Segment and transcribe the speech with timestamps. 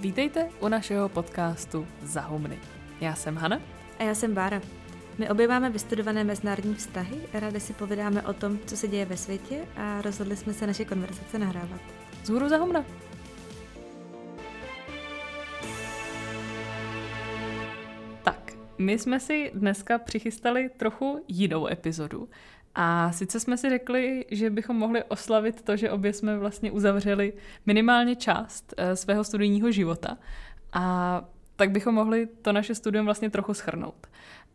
[0.00, 2.58] Vítejte u našeho podcastu Zahumny.
[3.00, 3.60] Já jsem Hana.
[3.98, 4.60] A já jsem Bára.
[5.18, 9.16] My obě máme vystudované mezinárodní vztahy, rádi si povídáme o tom, co se děje ve
[9.16, 11.80] světě a rozhodli jsme se naše konverzace nahrávat.
[12.24, 12.84] Zhůru Zahumna.
[18.22, 22.28] Tak, my jsme si dneska přichystali trochu jinou epizodu.
[22.74, 27.32] A sice jsme si řekli, že bychom mohli oslavit to, že obě jsme vlastně uzavřeli
[27.66, 30.18] minimálně část eh, svého studijního života.
[30.72, 31.24] A
[31.56, 34.06] tak bychom mohli to naše studium vlastně trochu schrnout.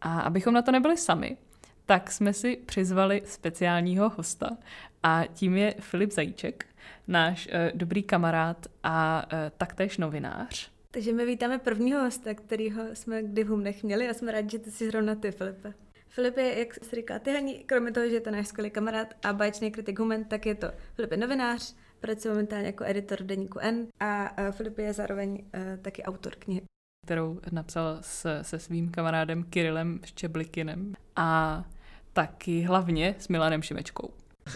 [0.01, 1.37] A abychom na to nebyli sami,
[1.85, 4.57] tak jsme si přizvali speciálního hosta
[5.03, 6.65] a tím je Filip Zajíček,
[7.07, 10.71] náš uh, dobrý kamarád a uh, taktéž novinář.
[10.91, 14.59] Takže my vítáme prvního hosta, kterýho jsme kdy v Humnech měli a jsme rádi, že
[14.59, 15.73] ty jsi zrovna ty, Filipe.
[16.15, 19.13] Filip je, jak se říká, ty haní, kromě toho, že je to náš skvělý kamarád
[19.23, 23.59] a baječný kritik Humen, tak je to Filip je novinář, pracuje momentálně jako editor deníku
[23.59, 26.61] N a Filip je zároveň uh, taky autor knihy
[27.05, 31.63] kterou napsal se, se svým kamarádem Kirilem Ščeblikinem a
[32.13, 34.13] taky hlavně s Milanem Šimečkou.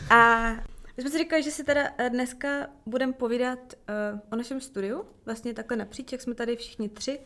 [0.09, 0.49] A
[0.97, 5.05] my jsme si říkali, že si teda eh, dneska budeme povídat uh, o našem studiu,
[5.25, 7.19] vlastně takhle napříč, jak jsme tady všichni tři,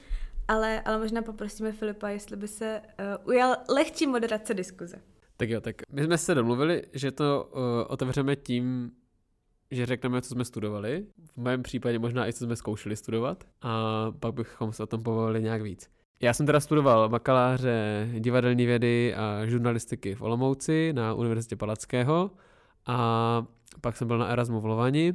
[0.48, 5.02] ale, ale možná poprosíme Filipa, jestli by se uh, ujal lehčí moderace diskuze.
[5.38, 8.92] Tak jo, tak my jsme se domluvili, že to uh, otevřeme tím,
[9.72, 14.06] že řekneme, co jsme studovali, v mém případě možná i co jsme zkoušeli studovat a
[14.20, 15.90] pak bychom se o tom pobavili nějak víc.
[16.22, 22.32] Já jsem teda studoval bakaláře divadelní vědy a žurnalistiky v Olomouci na Univerzitě Palackého
[22.86, 23.46] a
[23.82, 25.14] pak jsem byl na Erasmu v Lovani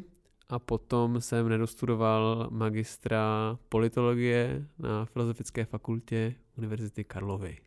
[0.49, 7.59] a potom jsem nedostudoval magistra politologie na Filozofické fakultě Univerzity Karlovy.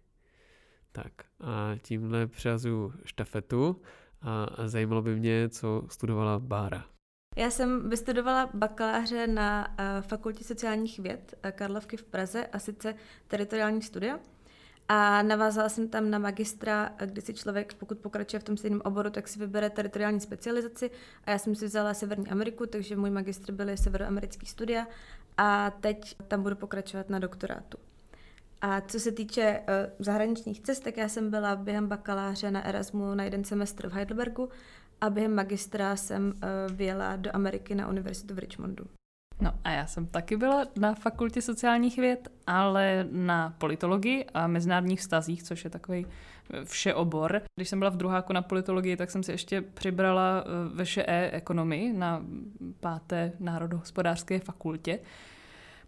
[0.92, 3.82] Tak a tímhle přehazuju štafetu
[4.22, 6.86] a, a zajímalo by mě, co studovala Bára.
[7.36, 12.96] Já jsem vystudovala bakaláře na uh, Fakultě sociálních věd uh, Karlovky v Praze a sice
[13.28, 14.20] teritoriální studia.
[14.94, 19.10] A navázala jsem tam na magistra, kdy si člověk, pokud pokračuje v tom stejném oboru,
[19.10, 20.92] tak si vybere teritoriální specializaci.
[21.26, 24.88] A já jsem si vzala Severní Ameriku, takže můj magistr byly severoamerický studia
[25.38, 27.78] a teď tam budu pokračovat na doktorátu.
[28.62, 33.16] A co se týče uh, zahraničních cest, tak já jsem byla během bakaláře na Erasmu
[33.16, 34.50] na jeden semestr v Heidelbergu
[35.02, 39.01] a během magistra jsem uh, vyjela do Ameriky na univerzitu v Richmondu.
[39.42, 45.00] No a já jsem taky byla na fakultě sociálních věd, ale na politologii a mezinárodních
[45.00, 46.06] vztazích, což je takový
[46.54, 47.42] eh, všeobor.
[47.56, 50.44] Když jsem byla v druháku na politologii, tak jsem si ještě přibrala
[50.74, 52.22] ve ŠE ekonomii na
[52.80, 55.00] páté národohospodářské fakultě.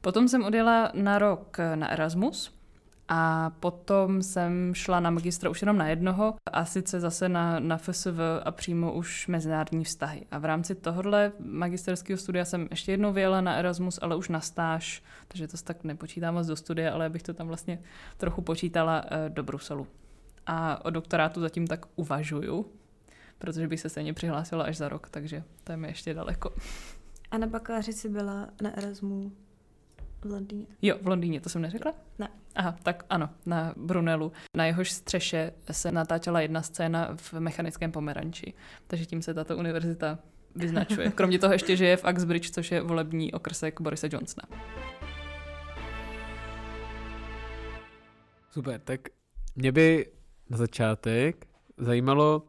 [0.02, 2.63] Potom jsem odjela na rok na Erasmus,
[3.08, 7.78] a potom jsem šla na magistra už jenom na jednoho a sice zase na, na
[7.78, 10.26] FSV a přímo už mezinárodní vztahy.
[10.32, 14.42] A v rámci tohohle magisterského studia jsem ještě jednou vyjela na Erasmus, ale už na
[14.42, 17.80] stáž, takže to tak nepočítám moc do studia, ale bych to tam vlastně
[18.18, 19.88] trochu počítala eh, do Bruselu.
[20.46, 22.66] A o doktorátu zatím tak uvažuju,
[23.38, 26.54] protože bych se stejně přihlásila až za rok, takže to je mi ještě daleko.
[27.32, 29.32] A na bakaláři jsi byla na Erasmu
[30.26, 30.66] v Londýně?
[30.82, 31.94] Jo, v Londýně, to jsem neřekla?
[32.20, 32.28] Ne.
[32.56, 34.32] Aha, tak ano, na Brunelu.
[34.58, 38.54] Na jehož střeše se natáčela jedna scéna v mechanickém pomeranči.
[38.88, 40.20] Takže tím se tato univerzita
[40.56, 41.12] vyznačuje.
[41.16, 44.48] Kromě toho ještě, že je v Uxbridge, což je volební okrsek Borise Johnsona.
[48.52, 49.00] Super, tak
[49.56, 50.12] mě by
[50.50, 51.48] na začátek
[51.78, 52.44] zajímalo,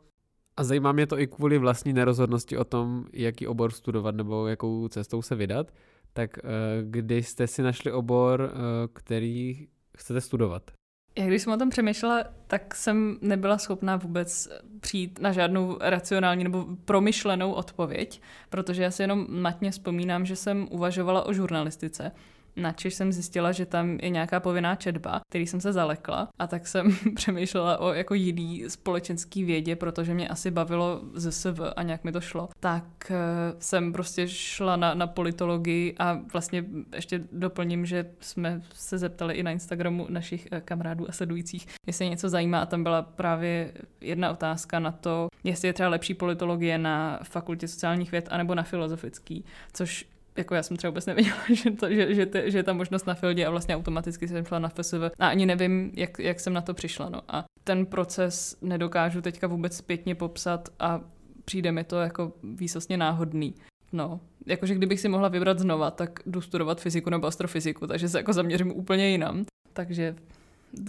[0.57, 4.89] a zajímá mě to i kvůli vlastní nerozhodnosti o tom, jaký obor studovat nebo jakou
[4.89, 5.73] cestou se vydat,
[6.15, 6.43] tak eh,
[6.83, 8.59] kdy jste si našli obor, eh,
[8.93, 9.67] který
[9.99, 10.71] chcete studovat?
[11.19, 14.49] Já když jsem o tom přemýšlela, tak jsem nebyla schopná vůbec
[14.81, 18.21] přijít na žádnou racionální nebo promyšlenou odpověď,
[18.51, 22.13] protože já si jenom matně vzpomínám, že jsem uvažovala o žurnalistice
[22.57, 26.67] načež jsem zjistila, že tam je nějaká povinná četba, který jsem se zalekla a tak
[26.67, 32.13] jsem přemýšlela o jako jiný společenský vědě, protože mě asi bavilo ZSV a nějak mi
[32.13, 32.49] to šlo.
[32.61, 33.17] Tak uh,
[33.59, 39.43] jsem prostě šla na, na politologii a vlastně ještě doplním, že jsme se zeptali i
[39.43, 44.31] na Instagramu našich uh, kamarádů a sledujících, jestli něco zajímá a tam byla právě jedna
[44.31, 49.45] otázka na to, jestli je třeba lepší politologie na fakultě sociálních věd anebo na filozofický,
[49.73, 50.07] což
[50.37, 53.07] jako já jsem třeba vůbec nevěděla, že, to, že, že, te, že je ta možnost
[53.07, 56.53] na Fieldě a vlastně automaticky jsem šla na FSV a ani nevím, jak, jak jsem
[56.53, 57.09] na to přišla.
[57.09, 57.21] No.
[57.29, 61.01] A ten proces nedokážu teďka vůbec zpětně popsat a
[61.45, 63.55] přijde mi to jako výsostně náhodný.
[63.93, 68.19] No, jakože kdybych si mohla vybrat znova, tak jdu studovat fyziku nebo astrofyziku, takže se
[68.19, 69.45] jako zaměřím úplně jinam.
[69.73, 70.17] Takže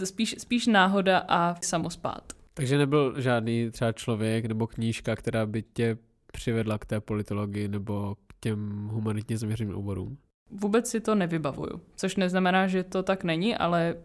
[0.04, 2.32] spíš, spíš náhoda a samospát.
[2.54, 5.98] Takže nebyl žádný třeba člověk nebo knížka, která by tě
[6.32, 10.18] přivedla k té politologii nebo těm humanitně zaměřeným oborům?
[10.50, 13.96] Vůbec si to nevybavuju, což neznamená, že to tak není, ale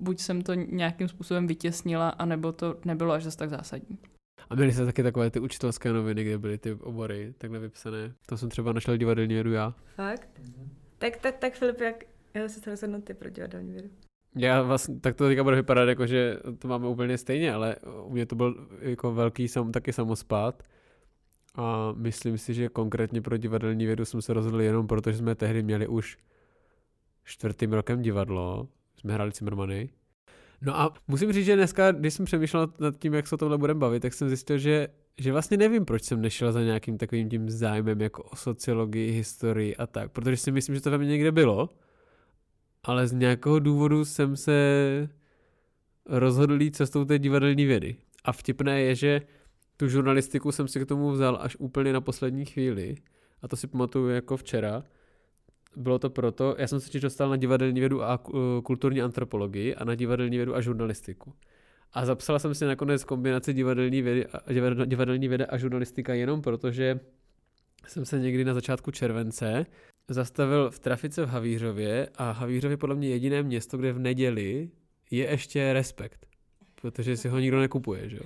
[0.00, 3.98] buď jsem to nějakým způsobem vytěsnila, anebo to nebylo až zase tak zásadní.
[4.50, 8.12] A měli se taky takové ty učitelské noviny, kde byly ty obory takhle vypsané.
[8.26, 9.74] To jsem třeba našel divadelní vědu já.
[9.94, 10.28] Fakt?
[10.42, 10.68] Mm-hmm.
[10.98, 13.88] Tak, tak, tak Filip, jak já se rozhodnu ty pro divadelní vědu?
[14.36, 18.10] Já vlastně, tak to teďka bude vypadat jako, že to máme úplně stejně, ale u
[18.10, 20.62] mě to byl jako velký sam, taky samospát.
[21.56, 25.34] A myslím si, že konkrétně pro divadelní vědu jsme se rozhodli jenom proto, že jsme
[25.34, 26.18] tehdy měli už
[27.24, 28.68] čtvrtým rokem divadlo,
[29.00, 29.88] jsme hráli Cimrmany.
[30.60, 33.58] No a musím říct, že dneska, když jsem přemýšlel nad tím, jak se o tomhle
[33.58, 34.88] budeme bavit, tak jsem zjistil, že,
[35.18, 39.76] že vlastně nevím, proč jsem nešel za nějakým takovým tím zájmem jako o sociologii, historii
[39.76, 41.68] a tak, protože si myslím, že to ve mně někde bylo,
[42.84, 45.08] ale z nějakého důvodu jsem se
[46.06, 47.96] rozhodl jít cestou té divadelní vědy.
[48.24, 49.20] A vtipné je, že
[49.76, 52.94] tu žurnalistiku jsem si k tomu vzal až úplně na poslední chvíli.
[53.42, 54.84] A to si pamatuju jako včera.
[55.76, 58.18] Bylo to proto, já jsem se dostal na divadelní vědu a
[58.62, 61.32] kulturní antropologii a na divadelní vědu a žurnalistiku.
[61.92, 66.70] A zapsala jsem si nakonec kombinaci divadelní vědy a, divadelní věda a žurnalistika jenom proto,
[66.70, 67.00] že
[67.86, 69.66] jsem se někdy na začátku července
[70.08, 74.70] zastavil v trafice v Havířově a Havířov je podle mě jediné město, kde v neděli
[75.10, 76.26] je ještě respekt,
[76.82, 78.22] protože si ho nikdo nekupuje, že jo.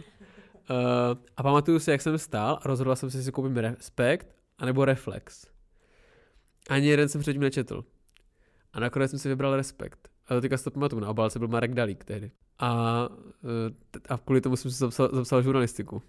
[0.71, 0.77] Uh,
[1.37, 4.85] a pamatuju si, jak jsem stál a rozhodla jsem si, že si koupím respekt anebo
[4.85, 5.47] reflex.
[6.69, 7.85] Ani jeden jsem předtím nečetl.
[8.73, 10.09] A nakonec jsem si vybral respekt.
[10.29, 12.31] A teďka si to pamatuju, na obálce byl Marek Dalík tehdy.
[12.59, 13.09] A,
[13.45, 16.03] eh, a kvůli tomu jsem si zapsal, zapsal žurnalistiku.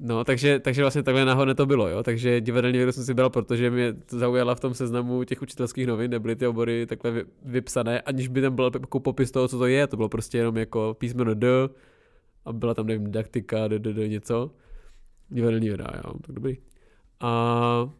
[0.00, 2.02] No, takže, takže vlastně takhle náhodně to bylo, jo.
[2.02, 5.86] Takže divadelní vědu jsem si bral, protože mě to zaujala v tom seznamu těch učitelských
[5.86, 9.66] novin, nebyly ty obory takhle vypsané, aniž by tam byl jako popis toho, co to
[9.66, 9.86] je.
[9.86, 11.48] To bylo prostě jenom jako písmeno D
[12.48, 14.54] a byla tam, nevím, didaktika, D, D, D, něco.
[15.28, 16.56] Divadelní věda, jo, tak dobrý.
[17.20, 17.90] A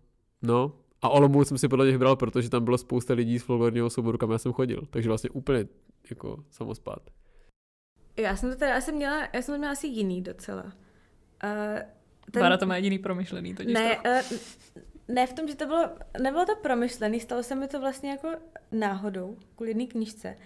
[0.43, 0.73] no,
[1.03, 4.19] a Olomouc jsem si podle něj bral, protože tam bylo spousta lidí z folklorního souboru,
[4.19, 4.83] kam já jsem chodil.
[4.91, 5.67] Takže vlastně úplně
[6.11, 7.11] jako samospát.
[8.17, 10.65] Já jsem to teda asi měla, já jsem to měla asi jiný docela.
[10.65, 10.71] Uh,
[12.31, 12.43] ten...
[12.43, 14.39] Vára to má jediný promyšlený, to ne, uh,
[15.09, 15.89] ne v tom, že to bylo,
[16.23, 18.29] nebylo to promyšlený, stalo se mi to vlastně jako
[18.73, 20.37] náhodou, kvůli jedné knižce.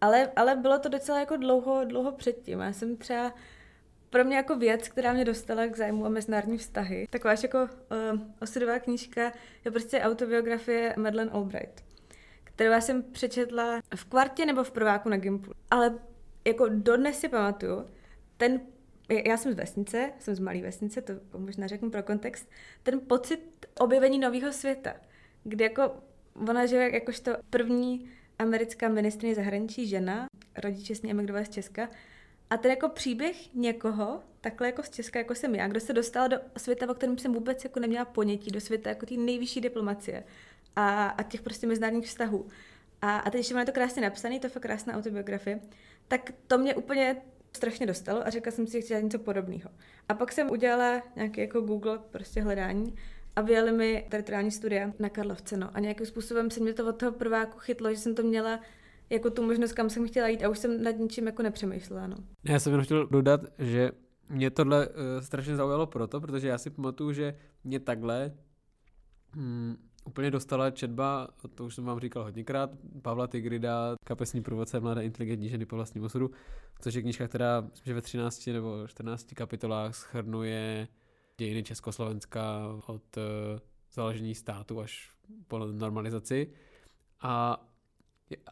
[0.00, 2.60] Ale, ale bylo to docela jako dlouho, dlouho předtím.
[2.60, 3.34] Já jsem třeba
[4.10, 7.06] pro mě jako věc, která mě dostala k zájmu o mezinárodní vztahy.
[7.10, 9.32] Taková jako uh, osudová knížka
[9.64, 11.84] je prostě autobiografie Madeleine Albright,
[12.44, 15.52] kterou já jsem přečetla v kvartě nebo v prváku na Gimpu.
[15.70, 15.98] Ale
[16.44, 17.86] jako dodnes si pamatuju,
[18.36, 18.60] ten
[19.26, 22.50] já jsem z vesnice, jsem z malé vesnice, to možná řeknu pro kontext,
[22.82, 24.94] ten pocit objevení nového světa,
[25.44, 25.94] kdy jako
[26.50, 30.26] ona žije jakožto první americká ministrině zahraničí žena,
[30.56, 31.88] rodiče s ní emigrovali z Česka,
[32.50, 36.28] a ten jako příběh někoho, takhle jako z Česka, jako jsem já, kdo se dostal
[36.28, 40.24] do světa, o kterém jsem vůbec jako neměla ponětí, do světa jako té nejvyšší diplomacie
[40.76, 42.46] a, a těch prostě mezinárodních vztahů.
[43.02, 45.60] A, a teď ještě má to krásně napsané, to je fakt krásná autobiografie,
[46.08, 47.16] tak to mě úplně
[47.52, 49.70] strašně dostalo a řekla jsem si, že chci něco podobného.
[50.08, 52.94] A pak jsem udělala nějaké jako Google prostě hledání
[53.38, 55.56] a vyjeli mi teritoriální studia na Karlovce.
[55.56, 55.70] No.
[55.74, 58.60] A nějakým způsobem se mě to od toho prváku chytlo, že jsem to měla
[59.10, 62.06] jako tu možnost, kam jsem chtěla jít a už jsem nad ničím jako nepřemýšlela.
[62.06, 62.16] No.
[62.44, 63.90] Já jsem jenom chtěl dodat, že
[64.28, 68.32] mě tohle uh, strašně zaujalo proto, protože já si pamatuju, že mě takhle
[69.34, 72.70] hmm, úplně dostala četba, to už jsem vám říkal hodněkrát,
[73.02, 76.30] Pavla Tigrida, kapesní průvodce mladé inteligentní ženy po vlastním osudu,
[76.80, 80.88] což je knižka, která myslím, že ve 13 nebo 14 kapitolách schrnuje
[81.38, 83.22] dějiny Československa od uh,
[83.92, 85.12] založení státu až
[85.48, 86.50] po normalizaci.
[87.20, 87.64] A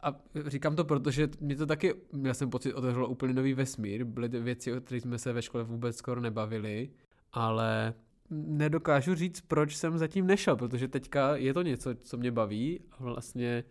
[0.03, 0.15] a
[0.45, 4.03] říkám to, protože mě to taky, já jsem pocit, otevřelo úplně nový vesmír.
[4.03, 6.89] Byly ty věci, o kterých jsme se ve škole vůbec skoro nebavili,
[7.31, 7.93] ale
[8.29, 13.03] nedokážu říct, proč jsem zatím nešel, protože teďka je to něco, co mě baví a
[13.03, 13.63] vlastně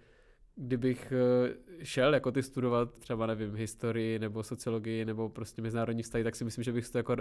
[0.57, 6.25] kdybych eh, šel jako ty studovat třeba, nevím, historii nebo sociologii nebo prostě mezinárodní vztahy,
[6.25, 7.17] tak si myslím, že bych to jako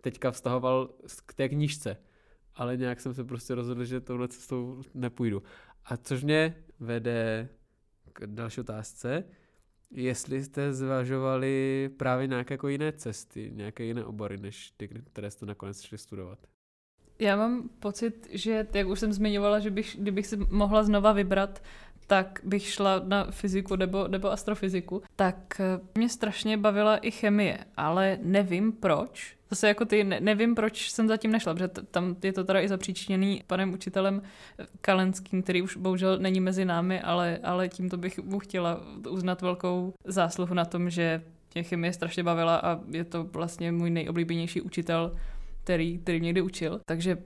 [0.00, 0.90] teďka vztahoval
[1.26, 1.96] k té knížce.
[2.54, 5.42] Ale nějak jsem se prostě rozhodl, že touhle cestou nepůjdu.
[5.84, 7.48] A což mě vede
[8.12, 9.24] k další otázce,
[9.90, 15.46] jestli jste zvažovali právě nějaké jako jiné cesty, nějaké jiné obory, než ty, které jste
[15.46, 16.38] nakonec šli studovat.
[17.20, 21.62] Já mám pocit, že, jak už jsem zmiňovala, že bych, kdybych si mohla znova vybrat,
[22.06, 27.58] tak bych šla na fyziku nebo, nebo astrofyziku, tak eh, mě strašně bavila i chemie,
[27.76, 29.36] ale nevím proč.
[29.50, 32.68] Zase jako ty, ne, nevím, proč jsem zatím nešla, protože tam je to teda i
[32.68, 34.22] zapříčněný panem učitelem
[34.58, 39.42] eh, Kalenským, který už bohužel není mezi námi, ale, ale tímto bych mu chtěla uznat
[39.42, 41.22] velkou zásluhu na tom, že
[41.54, 45.12] mě chemie strašně bavila a je to vlastně můj nejoblíbenější učitel
[45.64, 46.80] který, který mě někdy učil.
[46.86, 47.18] Takže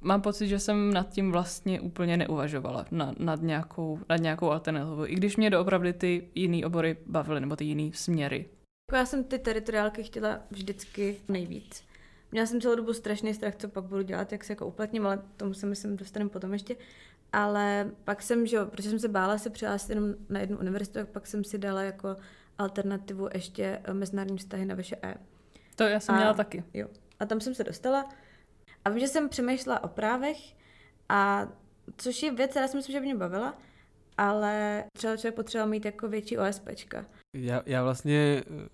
[0.00, 5.06] mám pocit, že jsem nad tím vlastně úplně neuvažovala, na, nad, nějakou, nad nějakou alternativou,
[5.06, 8.48] i když mě doopravdy ty jiný obory bavily, nebo ty jiný směry.
[8.92, 11.84] Já jsem ty teritoriálky chtěla vždycky nejvíc.
[12.32, 15.22] Měla jsem celou dobu strašný strach, co pak budu dělat, jak se jako uplatním, ale
[15.36, 16.76] tomu se myslím dostaneme potom ještě.
[17.32, 20.98] Ale pak jsem, že jo, protože jsem se bála se přihlásit jenom na jednu univerzitu,
[20.98, 22.16] tak pak jsem si dala jako
[22.58, 25.14] alternativu ještě eh, mezinárodní vztahy na VŠE.
[25.76, 26.64] To já jsem A- měla taky.
[26.74, 26.88] Jo.
[27.20, 28.08] A tam jsem se dostala.
[28.84, 30.56] A vím, že jsem přemýšlela o právech,
[31.08, 31.48] a
[31.96, 33.58] což je věc, která si myslím, že by mě bavila,
[34.16, 37.06] ale třeba člověk potřeboval mít jako větší OSPčka.
[37.36, 38.68] Já, já vlastně eh,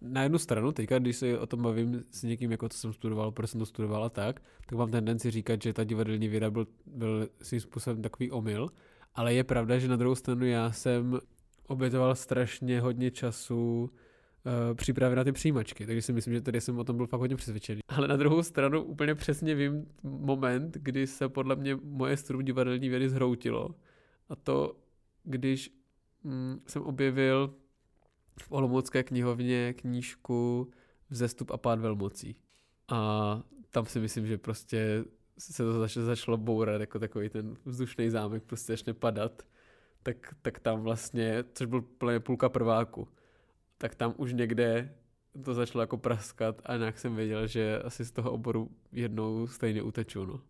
[0.00, 3.32] na jednu stranu, teďka, když se o tom bavím s někým, jako co jsem studoval,
[3.32, 6.66] proč jsem to studoval a tak, tak mám tendenci říkat, že ta divadelní věda byl,
[6.86, 8.68] byl svým způsobem takový omyl,
[9.14, 11.20] ale je pravda, že na druhou stranu já jsem
[11.66, 13.90] obětoval strašně hodně času
[14.74, 17.36] přípravy na ty přijímačky, takže si myslím, že tady jsem o tom byl fakt hodně
[17.36, 17.80] přesvědčený.
[17.88, 22.88] Ale na druhou stranu úplně přesně vím moment, kdy se podle mě moje studium divadelní
[22.88, 23.74] vědy zhroutilo.
[24.28, 24.76] A to,
[25.24, 25.70] když
[26.24, 27.54] mm, jsem objevil
[28.42, 30.70] v Olomoucké knihovně knížku
[31.10, 32.36] Vzestup a pád velmocí.
[32.88, 35.04] A tam si myslím, že prostě
[35.38, 39.42] se to začalo, začalo bourat, jako takový ten vzdušný zámek prostě začne padat.
[40.02, 43.08] Tak, tak tam vlastně, což byl plně půlka prváku,
[43.84, 44.88] tak tam už někde
[45.44, 49.82] to začalo jako praskat a nějak jsem věděl, že asi z toho oboru jednou stejně
[49.82, 50.40] uteču, no.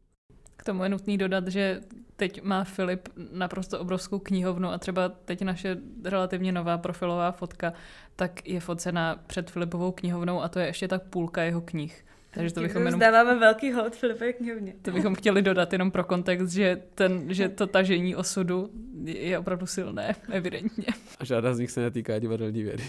[0.56, 1.80] K tomu je nutný dodat, že
[2.16, 7.72] teď má Filip naprosto obrovskou knihovnu a třeba teď naše relativně nová profilová fotka,
[8.16, 12.04] tak je focena před Filipovou knihovnou a to je ještě tak půlka jeho knih.
[12.34, 14.74] Takže to bychom jenom Dáváme velký hold Filipové knihovně.
[14.82, 18.70] to bychom chtěli dodat jenom pro kontext, že, ten, že to tažení osudu
[19.04, 20.86] je opravdu silné, evidentně.
[21.18, 22.84] A žádná z nich se netýká divadelní vědy.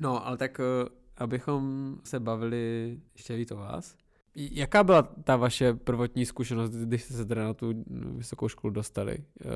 [0.00, 3.96] No, ale tak eh, abychom se bavili ještě víc o vás.
[4.34, 7.84] Jaká byla ta vaše prvotní zkušenost, když jste se teda na tu
[8.16, 9.18] vysokou školu dostali?
[9.44, 9.52] Uh,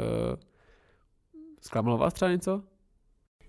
[1.60, 2.62] zklamalo vás třeba něco?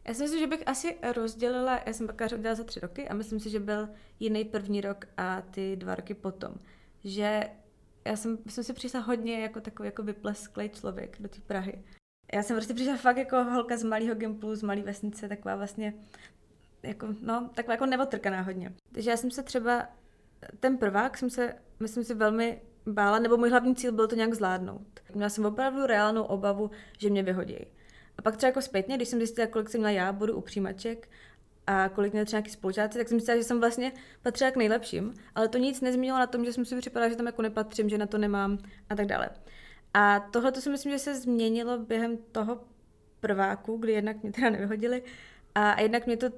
[0.07, 3.13] Já si myslím, že bych asi rozdělila, já jsem bakaláře udělala za tři roky a
[3.13, 6.55] myslím si, že byl jiný první rok a ty dva roky potom.
[7.03, 7.49] Že
[8.05, 11.83] já jsem, jsem si přišla hodně jako takový jako vyplesklý člověk do té Prahy.
[12.33, 15.93] Já jsem prostě přišla fakt jako holka z malého Gimplu, z malé vesnice, taková vlastně
[16.83, 18.73] jako, no, taková jako neotrkaná hodně.
[18.91, 19.87] Takže já jsem se třeba,
[20.59, 24.33] ten prvák jsem se, myslím si, velmi bála, nebo můj hlavní cíl byl to nějak
[24.33, 24.87] zvládnout.
[25.13, 27.57] Měla jsem opravdu reálnou obavu, že mě vyhodí.
[28.17, 31.09] A pak třeba jako zpětně, když jsem zjistila, kolik jsem měla já, budu u přijímaček
[31.67, 35.13] a kolik měl třeba nějaký spolužáci, tak jsem zjistila, že jsem vlastně patřila k nejlepším,
[35.35, 37.97] ale to nic nezměnilo na tom, že jsem si připadala, že tam jako nepatřím, že
[37.97, 38.57] na to nemám
[38.89, 39.29] a tak dále.
[39.93, 42.59] A tohle to si myslím, že se změnilo během toho
[43.19, 45.03] prváku, kdy jednak mě teda nevyhodili
[45.55, 46.29] a jednak mě to,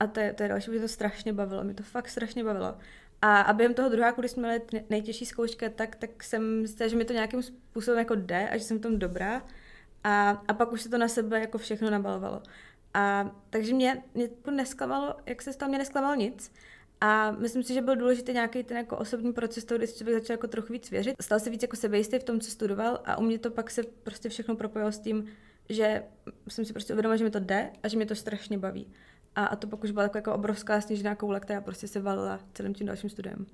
[0.00, 2.74] a to je, to je další, mě to strašně bavilo, mě to fakt strašně bavilo.
[3.22, 6.96] A, a během toho druháku, když jsme měli nejtěžší zkoušky, tak, tak jsem zjistila, že
[6.96, 9.42] mi to nějakým způsobem jako jde a že jsem v tom dobrá.
[10.04, 12.42] A, a pak už se to na sebe jako všechno nabalovalo.
[12.94, 16.52] A takže mě, mě to nesklamalo, jak se stalo, mě nesklamalo nic.
[17.00, 20.18] A myslím si, že byl důležitý nějaký ten jako osobní proces, toho, kdy si člověk
[20.22, 21.14] začal jako trochu víc věřit.
[21.20, 23.82] Stal se víc jako sebejistý v tom, co studoval a u mě to pak se
[23.82, 25.26] prostě všechno propojilo s tím,
[25.68, 26.02] že
[26.48, 28.92] jsem si prostě uvědomila, že mi to jde a že mě to strašně baví.
[29.36, 32.40] A, a to pak už byla taková jako obrovská sněžná koule, která prostě se valila
[32.54, 33.46] celým tím dalším studiem.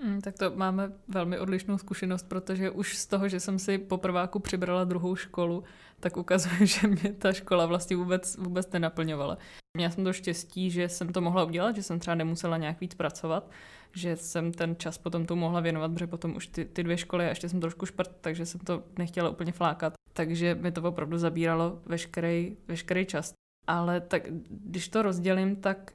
[0.00, 3.98] Hmm, tak to máme velmi odlišnou zkušenost, protože už z toho, že jsem si po
[3.98, 5.64] prváku přibrala druhou školu,
[6.00, 9.38] tak ukazuje, že mě ta škola vlastně vůbec, vůbec nenaplňovala.
[9.76, 12.94] Měla jsem to štěstí, že jsem to mohla udělat, že jsem třeba nemusela nějak víc
[12.94, 13.50] pracovat,
[13.92, 17.24] že jsem ten čas potom tu mohla věnovat, protože potom už ty, ty dvě školy
[17.24, 19.92] a ještě jsem trošku šprt, takže jsem to nechtěla úplně flákat.
[20.12, 23.32] Takže mi to opravdu zabíralo veškerý, veškerý čas.
[23.66, 25.92] Ale tak když to rozdělím, tak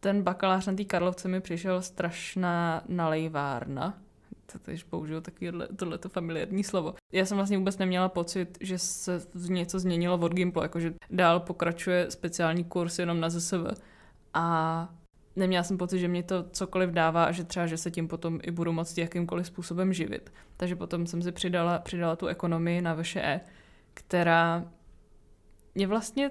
[0.00, 3.98] ten bakalář na té Karlovce mi přišel strašná nalejvárna.
[4.52, 6.94] To teď použiju takovýhle, tohleto familiární slovo.
[7.12, 12.10] Já jsem vlastně vůbec neměla pocit, že se něco změnilo od Gimplu, jakože dál pokračuje
[12.10, 13.54] speciální kurz jenom na ZSV.
[14.34, 14.88] A
[15.36, 18.40] neměla jsem pocit, že mě to cokoliv dává a že třeba, že se tím potom
[18.42, 20.32] i budu moct jakýmkoliv způsobem živit.
[20.56, 23.40] Takže potom jsem si přidala, přidala tu ekonomii na VŠE,
[23.94, 24.64] která
[25.74, 26.30] je vlastně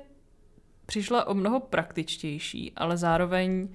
[0.91, 3.69] přišla o mnoho praktičtější, ale zároveň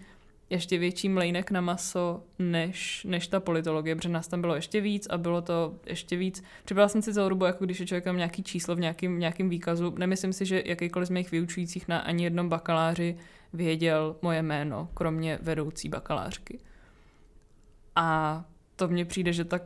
[0.51, 5.07] ještě větší mlejnek na maso než, než ta politologie, protože nás tam bylo ještě víc
[5.07, 6.43] a bylo to ještě víc.
[6.65, 9.49] Připadala jsem si celou dobu, jako když je člověk tam nějaký číslo v nějakým, nějakým
[9.49, 9.95] výkazu.
[9.99, 13.17] Nemyslím si, že jakýkoliv z mých vyučujících na ani jednom bakaláři
[13.53, 16.59] věděl moje jméno, kromě vedoucí bakalářky.
[17.95, 18.45] A
[18.77, 19.63] to mně přijde, že tak,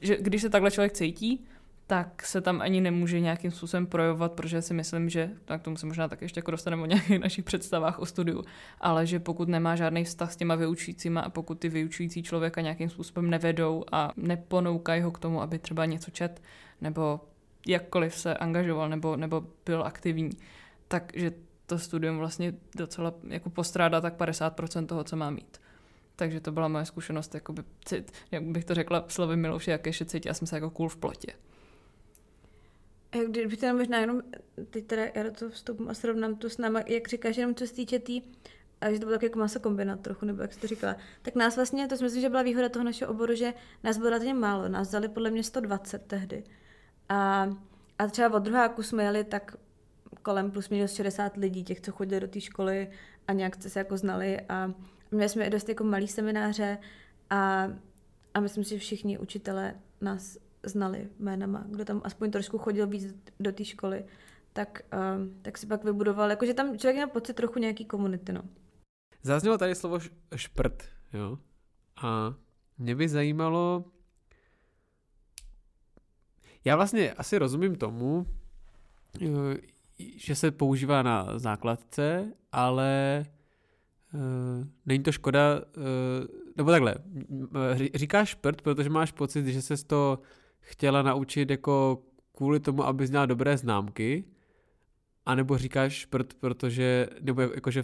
[0.00, 1.44] že když se takhle člověk cítí,
[1.86, 5.86] tak se tam ani nemůže nějakým způsobem projevovat, protože si myslím, že, tak tomu se
[5.86, 8.42] možná tak ještě jako dostaneme o nějakých našich představách o studiu,
[8.80, 12.90] ale že pokud nemá žádný vztah s těma vyučujícíma a pokud ty vyučující člověka nějakým
[12.90, 16.42] způsobem nevedou a neponoukají ho k tomu, aby třeba něco čet,
[16.80, 17.20] nebo
[17.66, 20.30] jakkoliv se angažoval nebo, nebo byl aktivní,
[20.88, 21.32] takže
[21.66, 25.60] to studium vlastně docela jako postrádá tak 50% toho, co má mít.
[26.16, 27.62] Takže to byla moje zkušenost, jakoby,
[28.30, 31.32] jak bych to řekla slovy Miloše Jakeše, cítila jsem se jako cool v plotě.
[33.28, 34.22] Kdybych to možná jenom,
[34.70, 37.74] teď teda já toho vstupím a srovnám to s náma, jak říkáš, jenom co se
[37.74, 38.22] týče tý,
[38.80, 41.34] a že to bylo tak jako masa kombinat trochu, nebo jak jsi to říkala, tak
[41.34, 43.54] nás vlastně, to si myslím, že byla výhoda toho našeho oboru, že
[43.84, 46.44] nás bylo relativně málo, nás vzali podle mě 120 tehdy.
[47.08, 47.48] A,
[47.98, 49.56] a třeba od druháku jsme jeli tak
[50.22, 52.90] kolem plus minus 60 lidí, těch, co chodili do té školy
[53.28, 54.74] a nějak se jako znali a
[55.10, 56.78] měli jsme i dost jako malý semináře
[57.30, 57.68] a,
[58.34, 63.14] a myslím si, že všichni učitelé nás znali jménama, kdo tam aspoň trošku chodil víc
[63.40, 64.04] do té školy,
[64.52, 68.42] tak, uh, tak si pak vybudoval, jakože tam člověk měl pocit trochu nějaký komunity, no.
[69.22, 69.98] Zaznělo tady slovo
[70.36, 71.38] šprt, jo?
[72.02, 72.34] A
[72.78, 73.84] mě by zajímalo,
[76.64, 78.26] já vlastně asi rozumím tomu,
[79.22, 79.26] eh,
[80.16, 83.24] že se používá na základce, ale
[84.14, 86.94] uh, není to škoda, uh, nebo takhle,
[87.94, 90.18] říkáš šprt, protože máš pocit, že se to
[90.64, 92.02] chtěla naučit jako
[92.36, 94.24] kvůli tomu, aby měla dobré známky,
[95.26, 97.82] anebo říkáš šprt, protože, nebo jakože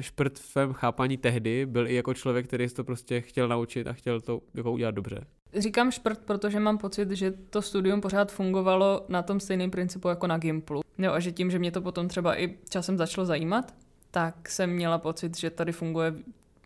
[0.00, 3.86] šprt v tvém chápání tehdy byl i jako člověk, který se to prostě chtěl naučit
[3.86, 5.26] a chtěl to jako udělat dobře.
[5.56, 10.26] Říkám šprt, protože mám pocit, že to studium pořád fungovalo na tom stejném principu jako
[10.26, 10.82] na Gimplu.
[10.98, 13.74] Jo, a že tím, že mě to potom třeba i časem začalo zajímat,
[14.10, 16.14] tak jsem měla pocit, že tady funguje,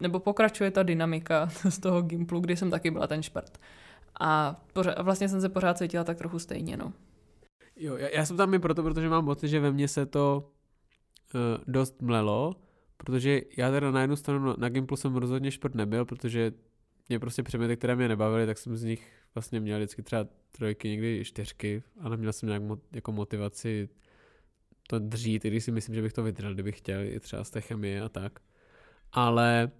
[0.00, 3.58] nebo pokračuje ta dynamika z toho Gimplu, kdy jsem taky byla ten šprt.
[4.20, 6.92] A pořád, vlastně jsem se pořád cítila tak trochu stejně, no.
[7.76, 10.52] Jo, já, já jsem tam i proto, protože mám pocit, že ve mně se to
[11.34, 12.54] uh, dost mlelo,
[12.96, 16.52] protože já teda na jednu stranu na Gimplu jsem rozhodně šprt nebyl, protože
[17.08, 20.88] mě prostě předměty, které mě nebavily, tak jsem z nich vlastně měl vždycky třeba trojky,
[20.88, 23.88] někdy čtyřky a neměl jsem nějak mo- jako motivaci
[24.88, 27.50] to dřít, i když si myslím, že bych to vydržel, kdybych chtěl, i třeba z
[27.50, 28.38] té chemie a tak.
[29.12, 29.70] Ale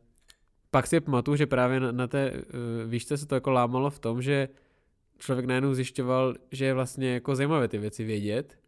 [0.77, 3.99] pak si pamatuju, že právě na, na té uh, výšce se to jako lámalo v
[3.99, 4.49] tom, že
[5.19, 8.59] člověk najednou zjišťoval, že je vlastně jako zajímavé ty věci vědět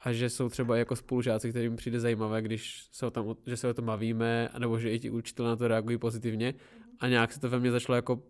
[0.00, 3.68] a že jsou třeba jako spolužáci, kterým přijde zajímavé, když se o tom, že se
[3.68, 6.54] o tom bavíme, nebo že i ti učitelé na to reagují pozitivně.
[7.00, 8.22] A nějak se to ve mně začalo jako,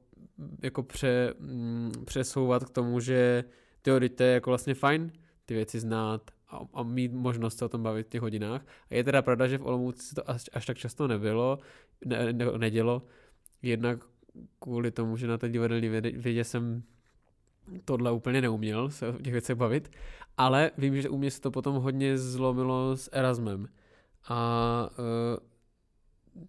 [0.62, 3.44] jako pře, mm, přesouvat k tomu, že
[3.82, 5.12] teorie je jako vlastně fajn
[5.46, 8.66] ty věci znát a, a mít možnost se o tom bavit v těch hodinách.
[8.90, 11.58] A je teda pravda, že v Olomouci to až, až tak často nebylo,
[12.04, 13.02] ne, ne, nedělo.
[13.62, 13.98] Jednak
[14.58, 16.82] kvůli tomu, že na té divadelní vědě jsem
[17.84, 19.90] tohle úplně neuměl se o těch věcech bavit,
[20.36, 23.68] ale vím, že u mě se to potom hodně zlomilo s Erasmem.
[24.28, 25.36] A uh,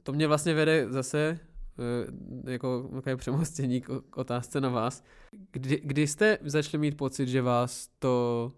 [0.03, 1.39] to mě vlastně vede zase
[1.77, 5.03] uh, jako takové přemostění k, k otázce na vás.
[5.51, 8.53] Kdy, kdy jste začali mít pocit, že vás to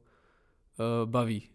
[0.80, 1.50] uh, baví?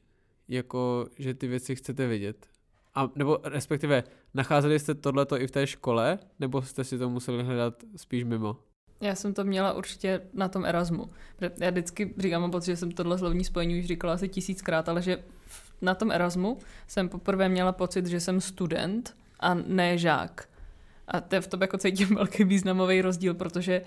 [0.48, 2.46] Jako, že ty věci chcete vědět?
[2.94, 7.42] A, nebo respektive, nacházeli jste tohleto i v té škole, nebo jste si to museli
[7.42, 8.56] hledat spíš mimo?
[9.00, 11.06] Já jsem to měla určitě na tom Erasmu.
[11.60, 15.24] Já vždycky říkám, pocit, že jsem tohle slovní spojení už říkala asi tisíckrát, ale že
[15.82, 20.48] na tom Erasmu jsem poprvé měla pocit, že jsem student a ne žák.
[21.08, 23.82] A to v tom jako cítím velký významový rozdíl, protože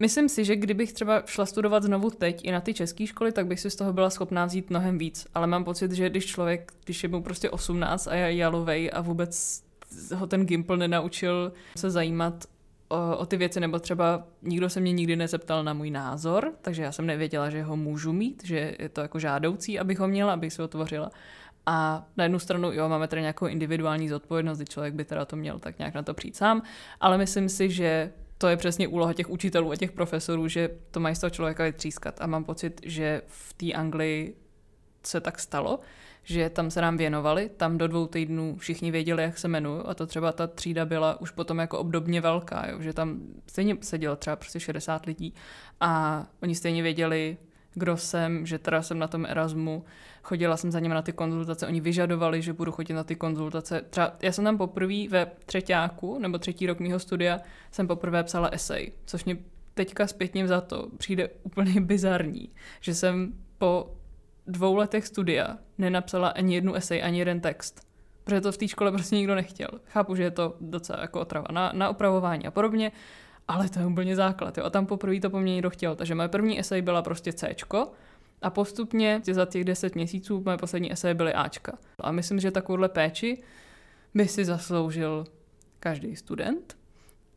[0.00, 3.46] Myslím si, že kdybych třeba šla studovat znovu teď i na ty české školy, tak
[3.46, 5.26] bych si z toho byla schopná vzít mnohem víc.
[5.34, 9.00] Ale mám pocit, že když člověk, když je mu prostě 18 a je jalovej a
[9.00, 9.62] vůbec
[10.14, 12.44] ho ten Gimple nenaučil se zajímat
[12.88, 16.82] o, o ty věci, nebo třeba nikdo se mě nikdy nezeptal na můj názor, takže
[16.82, 20.32] já jsem nevěděla, že ho můžu mít, že je to jako žádoucí, abych ho měla,
[20.32, 21.10] abych si ho tvořila.
[21.66, 25.36] A na jednu stranu, jo, máme tady nějakou individuální zodpovědnost, kdy člověk by teda to
[25.36, 26.62] měl tak nějak na to přijít sám,
[27.00, 31.00] ale myslím si, že to je přesně úloha těch učitelů a těch profesorů, že to
[31.00, 32.20] mají z toho člověka vytřískat.
[32.20, 34.36] A mám pocit, že v té Anglii
[35.02, 35.80] se tak stalo,
[36.22, 39.94] že tam se nám věnovali, tam do dvou týdnů všichni věděli, jak se jmenuju a
[39.94, 44.16] to třeba ta třída byla už potom jako obdobně velká, jo, že tam stejně sedělo
[44.16, 45.34] třeba prostě 60 lidí
[45.80, 47.36] a oni stejně věděli,
[47.78, 49.84] kdo jsem, že teda jsem na tom Erasmu,
[50.22, 53.82] chodila jsem za nimi na ty konzultace, oni vyžadovali, že budu chodit na ty konzultace.
[53.90, 58.48] Třeba já jsem tam poprvé ve třetíku, nebo třetí rok mého studia, jsem poprvé psala
[58.48, 59.36] esej, což mě
[59.74, 63.94] teďka zpětně za to přijde úplně bizarní, že jsem po
[64.46, 67.88] dvou letech studia nenapsala ani jednu esej, ani jeden text.
[68.24, 69.68] Protože to v té škole prostě nikdo nechtěl.
[69.84, 72.92] Chápu, že je to docela jako otrava na, na opravování a podobně,
[73.48, 74.58] ale to je úplně základ.
[74.58, 74.64] Jo.
[74.64, 75.96] A tam poprvé to po mně někdo chtěl.
[75.96, 77.54] Takže moje první esej byla prostě C,
[78.42, 81.78] A postupně za těch deset měsíců moje poslední eseje byly Ačka.
[82.00, 83.42] A myslím, že takovouhle péči
[84.14, 85.24] by si zasloužil
[85.80, 86.76] každý student.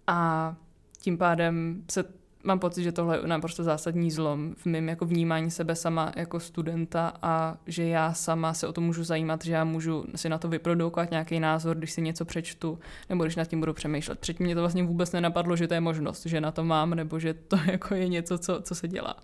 [0.08, 0.56] A
[1.00, 2.04] tím pádem se
[2.44, 6.40] mám pocit, že tohle je naprosto zásadní zlom v mém jako vnímání sebe sama jako
[6.40, 10.38] studenta a že já sama se o to můžu zajímat, že já můžu si na
[10.38, 14.20] to vyprodukovat nějaký názor, když si něco přečtu nebo když nad tím budu přemýšlet.
[14.20, 17.20] Předtím mě to vlastně vůbec nenapadlo, že to je možnost, že na to mám nebo
[17.20, 19.16] že to jako je něco, co, co se dělá.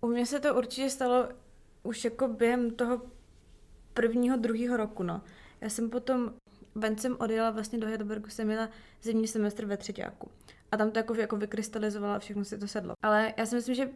[0.00, 1.28] U mě se to určitě stalo
[1.82, 3.02] už jako během toho
[3.94, 5.22] prvního, druhého roku, no.
[5.60, 6.32] Já jsem potom,
[6.74, 8.68] ven jsem odjela vlastně do Heidelbergu, jsem měla
[9.02, 10.30] zimní semestr ve třetíku.
[10.72, 12.94] A tam to jako, jako vykrystalizovalo a všechno si to sedlo.
[13.02, 13.90] Ale já si myslím, že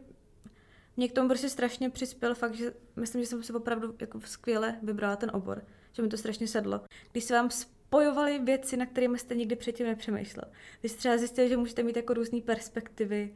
[0.97, 4.79] mě k tomu prostě strašně přispěl fakt, že myslím, že jsem si opravdu jako skvěle
[4.83, 6.81] vybrala ten obor, že mi to strašně sedlo.
[7.13, 10.45] Když se vám spojovaly věci, na kterými jste nikdy předtím nepřemýšlel.
[10.81, 13.35] Když jste třeba zjistili, že můžete mít jako různé perspektivy,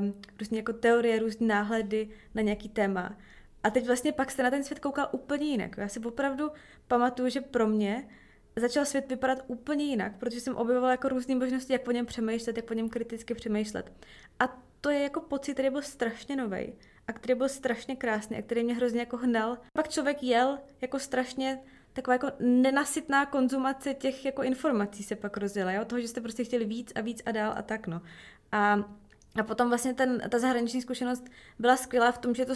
[0.00, 3.16] um, různé jako teorie, různé náhledy na nějaký téma.
[3.62, 5.76] A teď vlastně pak jste na ten svět koukal úplně jinak.
[5.76, 6.50] Já si opravdu
[6.88, 8.08] pamatuju, že pro mě
[8.56, 12.56] začal svět vypadat úplně jinak, protože jsem objevovala jako různé možnosti, jak o něm přemýšlet,
[12.56, 13.92] jak o něm kriticky přemýšlet.
[14.40, 16.72] A to je jako pocit, který byl strašně nový
[17.08, 19.58] a který byl strašně krásný a který mě hrozně jako hnal.
[19.72, 21.60] Pak člověk jel jako strašně
[21.92, 25.84] taková jako nenasytná konzumace těch jako informací se pak rozděla, jo?
[25.84, 28.02] toho, že jste prostě chtěli víc a víc a dál a tak, no.
[28.52, 28.84] A,
[29.40, 31.24] a potom vlastně ten, ta zahraniční zkušenost
[31.58, 32.54] byla skvělá v tom, že to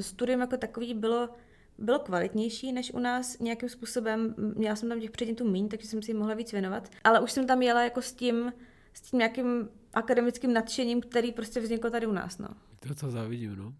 [0.00, 1.28] studium jako takový bylo
[1.78, 4.34] bylo kvalitnější než u nás nějakým způsobem.
[4.56, 6.90] Měla jsem tam těch předmětů méně, takže jsem si jim mohla víc věnovat.
[7.04, 8.52] Ale už jsem tam jela jako s tím,
[8.92, 12.38] s tím nějakým akademickým nadšením, který prostě vznikl tady u nás.
[12.38, 12.48] No.
[12.88, 13.74] To, co závidím, no.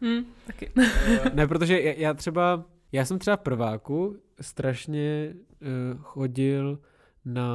[0.00, 0.72] Hmm, taky.
[1.34, 6.78] ne, protože já, já třeba, já jsem třeba v prváku strašně uh, chodil
[7.24, 7.48] na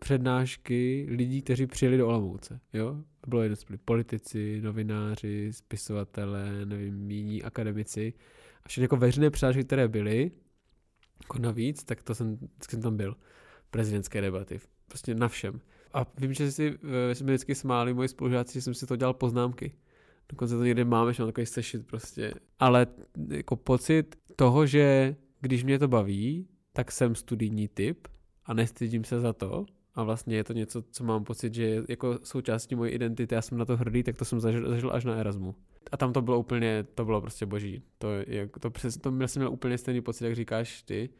[0.00, 2.96] přednášky lidí, kteří přijeli do Olomouce, jo?
[3.26, 8.12] Bylo jedno, byli politici, novináři, spisovatelé, nevím, jiní akademici
[8.68, 10.30] všechny jako veřejné přednášky, které byly,
[11.22, 12.38] jako navíc, tak to jsem,
[12.70, 13.16] jsem tam byl.
[13.70, 15.60] Prezidentské debaty, prostě na všem.
[15.92, 16.78] A vím, že si,
[17.10, 19.72] eh, jsme vždycky smáli moji spolužáci, že jsem si to dělal poznámky.
[20.28, 22.34] Dokonce to někde máme, že mám takový sešit prostě.
[22.58, 22.86] Ale
[23.28, 28.08] jako pocit toho, že když mě to baví, tak jsem studijní typ
[28.44, 29.66] a nestydím se za to.
[29.94, 33.42] A vlastně je to něco, co mám pocit, že je jako součástí mojí identity, já
[33.42, 35.54] jsem na to hrdý, tak to jsem zažil, zažil až na Erasmu
[35.92, 37.82] a tam to bylo úplně, to bylo prostě boží.
[37.98, 41.10] To, je, to, přes, to měl jsem měl úplně stejný pocit, jak říkáš ty.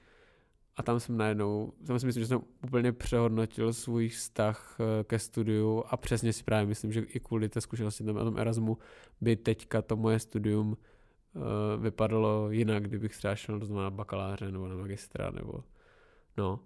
[0.77, 5.19] A tam jsem najednou, tam si myslím, že jsem úplně přehodnotil svůj vztah eh, ke
[5.19, 8.79] studiu a přesně si právě myslím, že i kvůli té zkušenosti na tom Erasmu
[9.21, 14.77] by teďka to moje studium uh, vypadalo jinak, kdybych třeba šel na bakaláře nebo na
[14.77, 15.65] magistra nebo
[16.37, 16.61] no.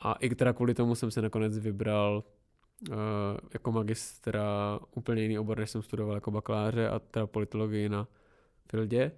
[0.00, 2.24] A i teda kvůli tomu jsem se nakonec vybral
[3.54, 8.08] jako magistra úplně jiný obor, než jsem studoval jako bakaláře a teda politologii na
[8.70, 9.12] Fildě.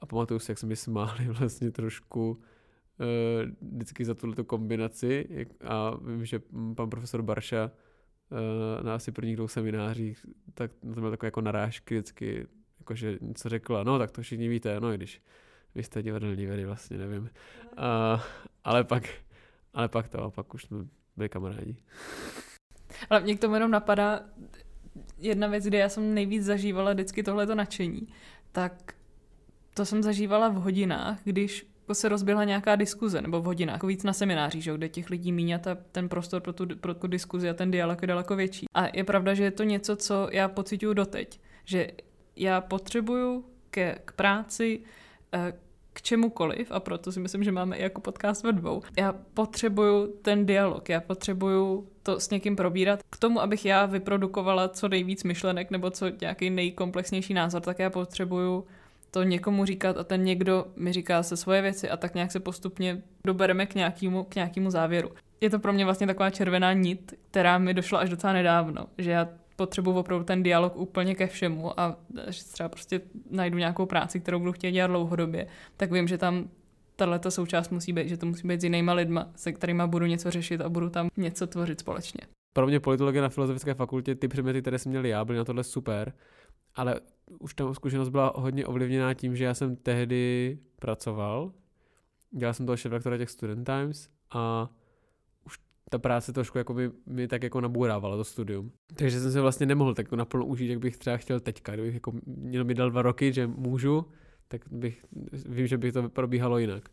[0.00, 2.36] A pamatuju si, jak jsme smáli vlastně trošku uh,
[3.72, 6.40] vždycky za tuto kombinaci a vím, že
[6.74, 11.94] pan profesor Barša uh, na asi prvních dvou seminářích, tak to měl takové jako narážky
[11.94, 12.46] vždycky,
[12.78, 15.22] jakože něco řekla, no tak to všichni víte, no i když
[15.74, 17.22] vy jste divadelní vědy, vlastně nevím.
[17.22, 18.20] Uh,
[18.64, 19.08] ale pak,
[19.74, 20.78] ale pak to, a pak už jsme
[21.16, 21.76] byli kamarádi.
[23.10, 24.20] Ale mě k tomu jenom napadá
[25.18, 28.08] jedna věc, kde já jsem nejvíc zažívala vždycky tohleto nadšení,
[28.52, 28.94] tak
[29.74, 34.12] to jsem zažívala v hodinách, když se rozběhla nějaká diskuze, nebo v hodinách, víc na
[34.12, 37.50] seminářích, že, kde těch lidí míň a ta, ten prostor pro tu, pro tu diskuzi
[37.50, 38.66] a ten dialog je daleko větší.
[38.74, 41.90] A je pravda, že je to něco, co já pocituju doteď, že
[42.36, 44.80] já potřebuju ke, k práci,
[45.34, 45.52] eh,
[45.94, 48.82] k čemukoliv a proto si myslím, že máme i jako podcast ve dvou.
[48.98, 53.00] Já potřebuju ten dialog, já potřebuju to s někým probírat.
[53.10, 57.90] K tomu, abych já vyprodukovala co nejvíc myšlenek nebo co nějaký nejkomplexnější názor, tak já
[57.90, 58.64] potřebuju
[59.10, 62.40] to někomu říkat a ten někdo mi říká se svoje věci a tak nějak se
[62.40, 65.10] postupně dobereme k nějakému, k nějakému závěru.
[65.40, 69.10] Je to pro mě vlastně taková červená nit, která mi došla až docela nedávno, že
[69.10, 71.96] já potřebuji opravdu ten dialog úplně ke všemu a
[72.28, 76.48] že třeba prostě najdu nějakou práci, kterou budu chtět dělat dlouhodobě, tak vím, že tam
[76.96, 80.30] tahle součást musí být, že to musí být s jinýma lidma, se kterými budu něco
[80.30, 82.20] řešit a budu tam něco tvořit společně.
[82.52, 85.64] Pro mě politologie na filozofické fakultě, ty předměty, které jsem měl já, byly na tohle
[85.64, 86.12] super,
[86.74, 87.00] ale
[87.40, 91.52] už tam zkušenost byla hodně ovlivněná tím, že já jsem tehdy pracoval,
[92.30, 94.68] dělal jsem toho šéf těch Student Times a
[95.90, 98.72] ta práce trošku jako by mi tak jako nabourávala to studium.
[98.94, 101.72] Takže jsem se vlastně nemohl tak naplno užít, jak bych třeba chtěl teďka.
[101.72, 102.12] Kdybych jako
[102.44, 104.06] jenom mi dal dva roky, že můžu,
[104.48, 105.04] tak bych,
[105.46, 106.88] vím, že by to probíhalo jinak.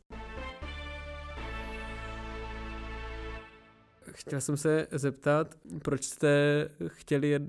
[4.12, 7.44] Chtěl jsem se zeptat, proč jste chtěli jet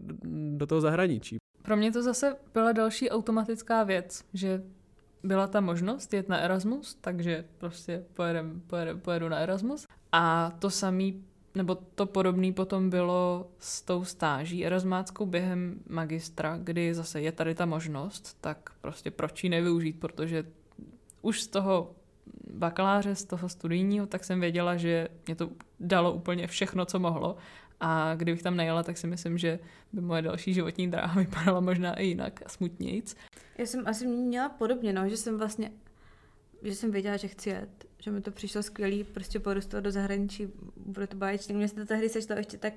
[0.57, 1.37] do toho zahraničí?
[1.63, 4.63] Pro mě to zase byla další automatická věc, že
[5.23, 9.87] byla ta možnost jet na Erasmus, takže prostě pojedem, pojedem, pojedu na Erasmus.
[10.13, 16.95] A to samý, nebo to podobný potom bylo s tou stáží erasmáckou během magistra, kdy
[16.95, 20.45] zase je tady ta možnost, tak prostě proč ji nevyužít, protože
[21.23, 21.95] už z toho
[22.51, 27.37] bakaláře, z toho studijního, tak jsem věděla, že mě to dalo úplně všechno, co mohlo.
[27.81, 29.59] A kdybych tam nejela, tak si myslím, že
[29.93, 33.17] by moje další životní dráha vypadala možná i jinak a smutnějíc.
[33.59, 35.73] Já jsem asi měla podobně, no, že jsem vlastně,
[36.63, 40.49] že jsem věděla, že chci jet, že mi to přišlo skvělý, prostě porůstat do zahraničí,
[40.77, 41.55] bude to báječný.
[41.55, 42.73] Mně se to tehdy sešlo ještě tak,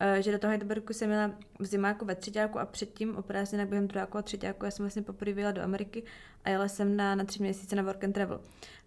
[0.00, 3.68] eh, že do toho Heidelbergu jsem měla v zimáku ve třetíku a předtím o prázdninách
[3.68, 6.02] během druháku a třetíku já jsem vlastně poprvé do Ameriky
[6.44, 8.40] a jela jsem na, na tři měsíce na work and travel.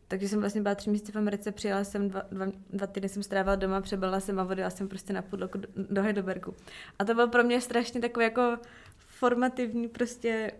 [0.07, 3.23] Takže jsem vlastně byla tři měsíce v Americe, přijela jsem dva, dva, dva týdny jsem
[3.23, 6.55] strávila doma, přebalila jsem a odjela jsem prostě na půl do, do Heidelbergu.
[6.99, 8.57] A to bylo pro mě strašně takové jako
[9.19, 10.51] formativní prostě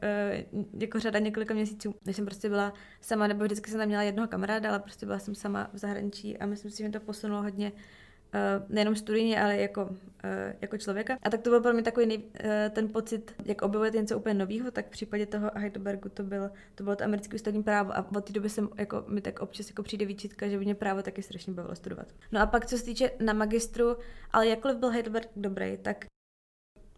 [0.53, 4.03] uh, jako řada několika měsíců, než jsem prostě byla sama, nebo vždycky jsem tam měla
[4.03, 7.41] jednoho kamaráda, ale prostě byla jsem sama v zahraničí a myslím si, že to posunulo
[7.41, 7.71] hodně
[8.27, 9.89] Uh, nejenom studijně, ale jako, uh,
[10.61, 11.17] jako člověka.
[11.23, 12.23] A tak to byl pro mě takový nej,
[12.69, 16.83] ten pocit, jak objevujete něco úplně nového, tak v případě toho Heidelbergu to bylo to,
[16.83, 19.83] bylo to americké ústavní právo a od té doby jsem, jako, mi tak občas jako
[19.83, 22.07] přijde výčitka, že by mě právo taky strašně bavilo studovat.
[22.31, 23.97] No a pak, co se týče na magistru,
[24.31, 26.05] ale jakkoliv byl Heidelberg dobrý, tak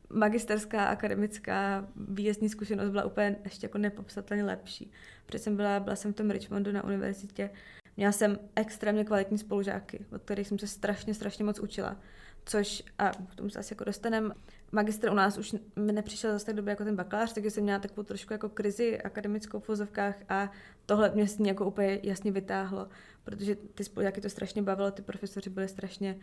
[0.10, 4.92] magisterská akademická výjezdní zkušenost byla úplně ještě jako nepopsatelně lepší.
[5.26, 7.50] Protože jsem byla, byla jsem v tom Richmondu na univerzitě,
[7.98, 11.98] měla jsem extrémně kvalitní spolužáky, od kterých jsem se strašně, strašně moc učila.
[12.46, 14.34] Což, a k tomu se asi jako dostanem,
[14.72, 17.80] magistr u nás už mi nepřišel zase tak dobře jako ten bakalář, takže jsem měla
[17.80, 20.52] takovou trošku jako krizi akademickou v vozovkách a
[20.86, 22.88] tohle mě s ní jako úplně jasně vytáhlo,
[23.24, 26.16] protože ty spolužáky to strašně bavilo, ty profesoři byli strašně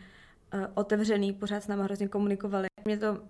[0.53, 2.67] uh, otevřený, pořád s náma hrozně komunikovali.
[2.85, 3.23] Mě to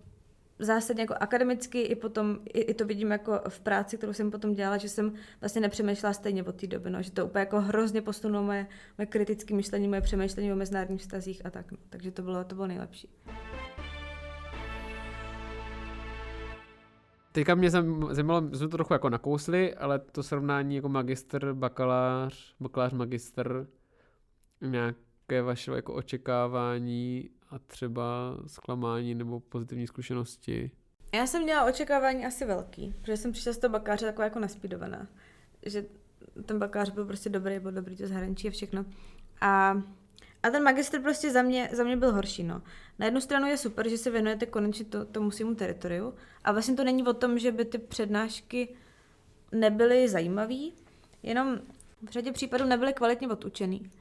[0.59, 4.53] zásadně jako akademicky i potom, i, i to vidím jako v práci, kterou jsem potom
[4.53, 8.01] dělala, že jsem vlastně nepřemýšlela stejně od té doby, no, že to úplně jako hrozně
[8.01, 8.67] posunulo moje,
[8.97, 11.77] moje kritické myšlení, moje přemýšlení o mezinárodních vztazích a tak, no.
[11.89, 13.09] takže to bylo, to bylo nejlepší.
[17.31, 17.69] Teďka mě
[18.09, 23.67] zajímalo, jsme to trochu jako nakousli, ale to srovnání jako magister, bakalář, bakalář, magister,
[24.61, 30.71] nějaké vaše jako očekávání a třeba zklamání nebo pozitivní zkušenosti?
[31.13, 35.07] Já jsem měla očekávání asi velký, protože jsem přišla z toho bakáře taková jako naspídovaná.
[35.65, 35.85] Že
[36.45, 38.85] ten bakář byl prostě dobrý, byl dobrý to zahraničí a všechno.
[39.41, 39.81] A,
[40.43, 42.61] a ten magister prostě za mě, za mě byl horší, no.
[42.99, 46.75] Na jednu stranu je super, že se věnujete konečně to, tomu svým teritoriu a vlastně
[46.75, 48.75] to není o tom, že by ty přednášky
[49.51, 50.55] nebyly zajímavé,
[51.23, 51.59] jenom
[52.01, 53.91] v řadě případů nebyly kvalitně odučený.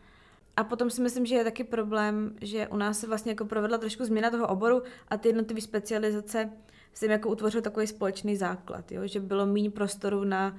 [0.57, 3.79] A potom si myslím, že je taky problém, že u nás se vlastně jako provedla
[3.79, 6.51] trošku změna toho oboru a ty jednotlivé specializace
[6.95, 9.07] se jim jako utvořil takový společný základ, jo?
[9.07, 10.57] že bylo méně prostoru na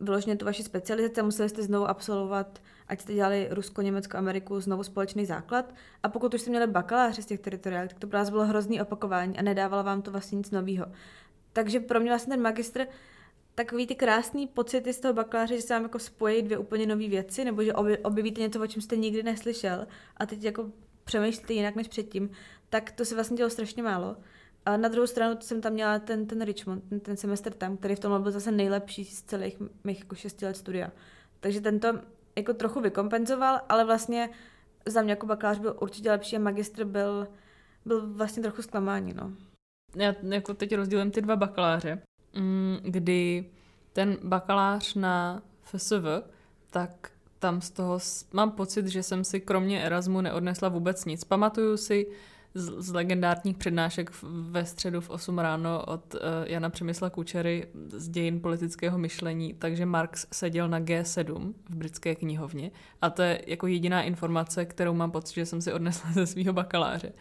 [0.00, 4.82] vyloženě tu vaši specializaci museli jste znovu absolvovat, ať jste dělali Rusko, Německo, Ameriku, znovu
[4.82, 5.74] společný základ.
[6.02, 8.80] A pokud už jste měli bakaláře z těch teritoriálů, tak to pro vás bylo hrozný
[8.80, 10.86] opakování a nedávalo vám to vlastně nic nového.
[11.52, 12.86] Takže pro mě vlastně ten magistr
[13.64, 17.08] takový ty krásný pocity z toho bakaláře, že se vám jako spojí dvě úplně nové
[17.08, 20.70] věci, nebo že objevíte něco, o čem jste nikdy neslyšel a teď jako
[21.04, 22.30] přemýšlíte jinak než předtím,
[22.68, 24.16] tak to se vlastně dělo strašně málo.
[24.66, 27.94] A na druhou stranu jsem tam měla ten, ten Richmond, ten, ten semestr tam, který
[27.94, 30.92] v tom byl zase nejlepší z celých mých jako šesti let studia.
[31.40, 31.88] Takže ten to
[32.36, 34.30] jako trochu vykompenzoval, ale vlastně
[34.86, 37.28] za mě jako bakalář byl určitě lepší a magistr byl,
[37.84, 39.32] byl vlastně trochu zklamání, no.
[39.96, 42.02] Já jako teď rozdělím ty dva bakaláře.
[42.34, 43.44] Mm, kdy
[43.92, 46.04] ten bakalář na FSV,
[46.70, 47.98] tak tam z toho
[48.32, 51.24] mám pocit, že jsem si kromě Erasmu neodnesla vůbec nic.
[51.24, 52.06] Pamatuju si
[52.54, 58.08] z, z legendárních přednášek ve středu v 8 ráno od uh, Jana Přemysla Kučery z
[58.08, 62.70] dějin politického myšlení, takže Marx seděl na G7 v britské knihovně
[63.02, 66.52] a to je jako jediná informace, kterou mám pocit, že jsem si odnesla ze svého
[66.52, 67.12] bakaláře.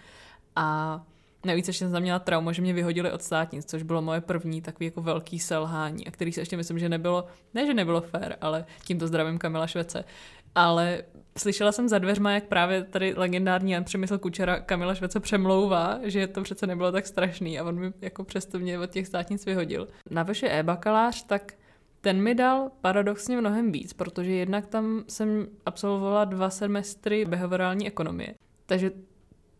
[0.56, 1.02] A
[1.46, 4.86] Navíc ještě jsem měla trauma, že mě vyhodili od státnic, což bylo moje první takový
[4.86, 8.66] jako velký selhání, a který se ještě myslím, že nebylo, ne, že nebylo fér, ale
[8.86, 10.04] tímto zdravím Kamila Švece.
[10.56, 11.04] Ale
[11.38, 16.28] slyšela jsem za dveřma, jak právě tady legendární Jan Přemysl Kučera Kamila Švece přemlouvá, že
[16.28, 19.88] to přece nebylo tak strašný a on mi jako přesto mě od těch státnic vyhodil.
[20.10, 21.54] Na vaše e-bakalář, tak
[22.02, 28.34] ten mi dal paradoxně mnohem víc, protože jednak tam jsem absolvovala dva semestry behaviorální ekonomie.
[28.66, 28.92] Takže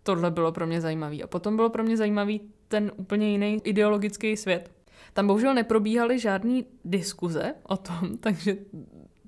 [0.04, 1.24] tohle bylo pro mě zajímavý.
[1.24, 4.72] A potom bylo pro mě zajímavý ten úplně jiný ideologický svět.
[5.14, 8.58] Tam bohužel neprobíhaly žádné diskuze o tom, takže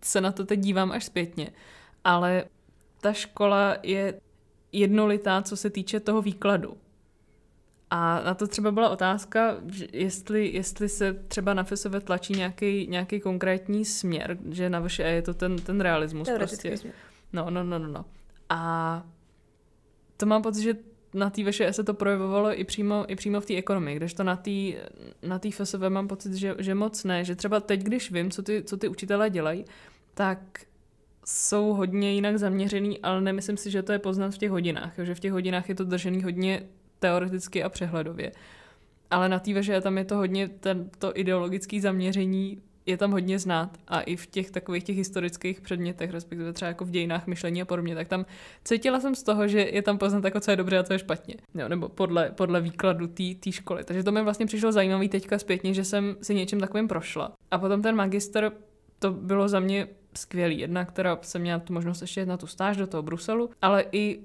[0.03, 1.49] se na to teď dívám až zpětně.
[2.03, 2.45] Ale
[3.01, 4.21] ta škola je
[4.71, 6.77] jednolitá, co se týče toho výkladu.
[7.89, 9.57] A na to třeba byla otázka,
[9.93, 15.21] jestli, jestli se třeba na FSV tlačí nějaký, nějaký konkrétní směr, že na vaše je
[15.21, 16.77] to ten, ten realismus Teoretický prostě.
[16.77, 16.95] směr.
[17.33, 18.05] No, no, no, no, no.
[18.49, 19.03] A
[20.21, 20.73] to mám pocit, že
[21.13, 24.35] na té VŠE se to projevovalo i přímo, i přímo v té ekonomii, kdežto na
[24.35, 24.51] té
[25.21, 28.43] na tý FSV mám pocit, že, že moc ne, že třeba teď, když vím, co
[28.43, 29.65] ty, co ty učitelé dělají,
[30.13, 30.39] tak
[31.25, 35.15] jsou hodně jinak zaměřený, ale nemyslím si, že to je poznat v těch hodinách, že
[35.15, 36.63] v těch hodinách je to držený hodně
[36.99, 38.31] teoreticky a přehledově.
[39.11, 43.39] Ale na té VŠE tam je to hodně, ten, to ideologické zaměření je tam hodně
[43.39, 47.61] znát a i v těch takových těch historických předmětech, respektive třeba jako v dějinách myšlení
[47.61, 48.25] a podobně, tak tam
[48.63, 50.99] cítila jsem z toho, že je tam poznat jako co je dobře a co je
[50.99, 51.35] špatně.
[51.55, 53.07] Jo, nebo podle, podle výkladu
[53.39, 53.83] té školy.
[53.83, 57.31] Takže to mi vlastně přišlo zajímavé teďka zpětně, že jsem si něčím takovým prošla.
[57.51, 58.51] A potom ten magister,
[58.99, 60.59] to bylo za mě skvělý.
[60.59, 64.19] Jedna, která jsem měla tu možnost ještě na tu stáž do toho Bruselu, ale i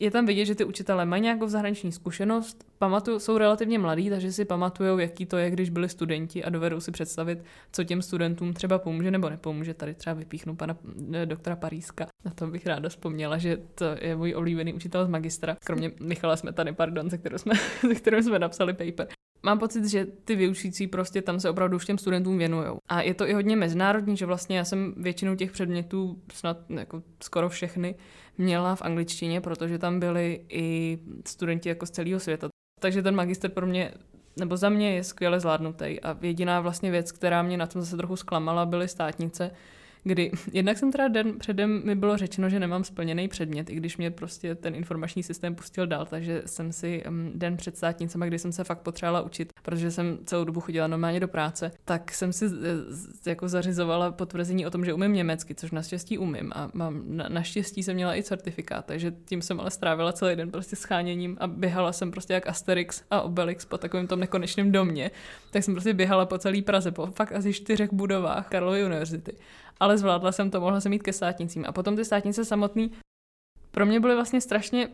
[0.00, 4.32] je tam vidět, že ty učitelé mají nějakou zahraniční zkušenost, pamatuju, jsou relativně mladí, takže
[4.32, 7.38] si pamatují, jaký to je, když byli studenti a dovedou si představit,
[7.72, 9.74] co těm studentům třeba pomůže nebo nepomůže.
[9.74, 10.76] Tady třeba vypíchnu pana
[11.12, 12.06] eh, doktora Paríska.
[12.24, 16.36] Na to bych ráda vzpomněla, že to je můj oblíbený učitel z magistra, kromě Michala
[16.36, 19.08] Smetany, pardon, se kterým jsme, se kterým jsme napsali paper
[19.44, 22.66] mám pocit, že ty vyučící prostě tam se opravdu už těm studentům věnují.
[22.88, 27.02] A je to i hodně mezinárodní, že vlastně já jsem většinou těch předmětů, snad jako
[27.22, 27.94] skoro všechny,
[28.38, 32.48] měla v angličtině, protože tam byli i studenti jako z celého světa.
[32.80, 33.92] Takže ten magister pro mě
[34.36, 36.00] nebo za mě je skvěle zvládnutý.
[36.00, 39.50] A jediná vlastně věc, která mě na tom zase trochu zklamala, byly státnice,
[40.04, 43.96] kdy jednak jsem teda den předem mi bylo řečeno, že nemám splněný předmět, i když
[43.96, 48.38] mě prostě ten informační systém pustil dál, takže jsem si um, den před státnicema, kdy
[48.38, 52.32] jsem se fakt potřebovala učit, protože jsem celou dobu chodila normálně do práce, tak jsem
[52.32, 57.02] si e, jako zařizovala potvrzení o tom, že umím německy, což naštěstí umím a mám,
[57.06, 61.36] na, naštěstí jsem měla i certifikát, takže tím jsem ale strávila celý den prostě scháněním
[61.40, 65.10] a běhala jsem prostě jak Asterix a Obelix po takovém tom nekonečném domě,
[65.50, 69.32] tak jsem prostě běhala po celé Praze, po fakt asi čtyřech budovách Karlovy univerzity
[69.80, 71.64] ale zvládla jsem to, mohla jsem jít ke státnicím.
[71.68, 72.90] A potom ty státnice samotný
[73.70, 74.88] pro mě byly vlastně strašně,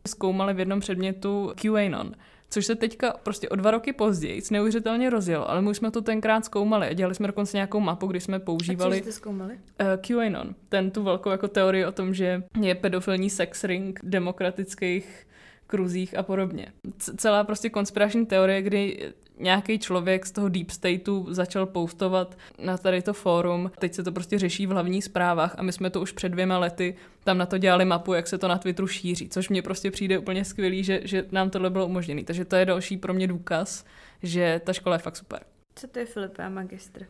[0.07, 2.11] zkoumali v jednom předmětu QAnon,
[2.49, 6.01] což se teďka prostě o dva roky později neuvěřitelně rozjelo, ale my už jsme to
[6.01, 8.97] tenkrát zkoumali a dělali jsme dokonce nějakou mapu, kdy jsme používali...
[8.97, 9.53] A jste zkoumali?
[9.53, 15.27] Uh, QAnon, ten tu velkou jako teorii o tom, že je pedofilní sex ring demokratických
[15.67, 16.67] kruzích a podobně.
[16.97, 22.77] C- celá prostě konspirační teorie, kdy nějaký člověk z toho deep stateu začal postovat na
[22.77, 23.71] tady to fórum.
[23.79, 26.57] Teď se to prostě řeší v hlavních zprávách a my jsme to už před dvěma
[26.57, 29.91] lety tam na to dělali mapu, jak se to na Twitteru šíří, což mně prostě
[29.91, 32.23] přijde úplně skvělý, že, že nám tohle bylo umožněné.
[32.23, 33.85] Takže to je další pro mě důkaz,
[34.23, 35.39] že ta škola je fakt super.
[35.75, 37.01] Co to je Filipe a magistr?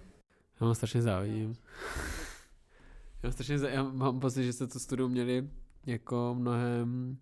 [0.62, 1.56] Já mám strašně závidím.
[3.24, 3.70] Já mám, strašně zá...
[3.70, 5.50] já mám pocit, že jste to studium měli
[5.86, 7.18] jako mnohem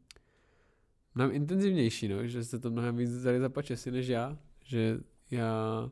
[1.15, 4.99] mnohem intenzivnější, no, že jste to mnohem víc vzali za pačesy než já, že
[5.31, 5.89] já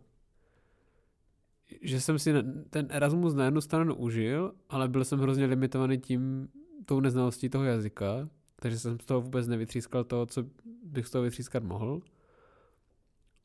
[1.82, 2.34] že jsem si
[2.70, 6.50] ten Erasmus na jednu stranu užil, ale byl jsem hrozně limitovaný tím,
[6.86, 10.45] tou neznalostí toho jazyka, takže jsem z toho vůbec nevytřískal to, co
[10.84, 12.02] bych z toho vytřískat mohl.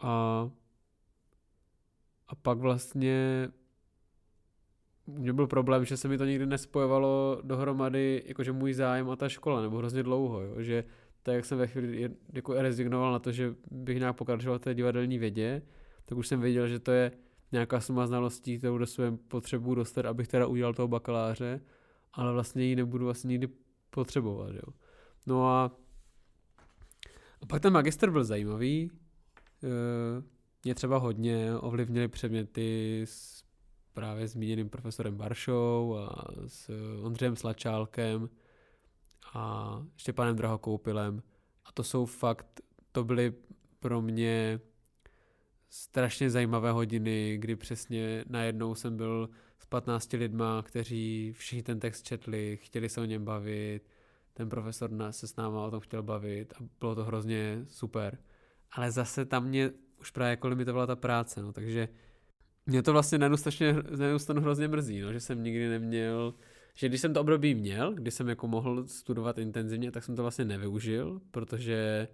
[0.00, 0.50] A,
[2.28, 3.48] a pak vlastně
[5.06, 9.28] mě byl problém, že se mi to nikdy nespojovalo dohromady, jakože můj zájem a ta
[9.28, 10.84] škola, nebo hrozně dlouho, jo, že
[11.22, 15.18] tak jak jsem ve chvíli jako rezignoval na to, že bych nějak pokračoval té divadelní
[15.18, 15.62] vědě,
[16.04, 17.12] tak už jsem věděl, že to je
[17.52, 21.60] nějaká suma znalostí, kterou do svém potřebu dostat, abych teda udělal toho bakaláře.
[22.12, 23.48] ale vlastně ji nebudu vlastně nikdy
[23.90, 24.72] potřebovat, jo.
[25.26, 25.76] No a,
[27.42, 28.90] a pak ten magister byl zajímavý,
[29.64, 29.68] e,
[30.64, 33.44] mě třeba hodně ovlivnily předměty s
[33.92, 36.70] právě zmíněným profesorem Baršou a s
[37.02, 38.28] Ondřejem Slačálkem
[39.34, 41.22] a ještě panem Drahokoupilem.
[41.64, 42.60] A to jsou fakt,
[42.92, 43.34] to byly
[43.80, 44.60] pro mě
[45.70, 52.02] strašně zajímavé hodiny, kdy přesně najednou jsem byl s 15 lidma, kteří všichni ten text
[52.02, 53.80] četli, chtěli se o něm bavit,
[54.34, 58.18] ten profesor se s náma o tom chtěl bavit a bylo to hrozně super.
[58.72, 59.70] Ale zase tam mě
[60.00, 61.88] už právě jako limitovala ta práce, no, takže
[62.66, 63.36] mě to vlastně na jednu,
[64.40, 66.34] hrozně mrzí, no, že jsem nikdy neměl,
[66.78, 70.22] že když jsem to období měl, kdy jsem jako mohl studovat intenzivně, tak jsem to
[70.22, 72.08] vlastně nevyužil, protože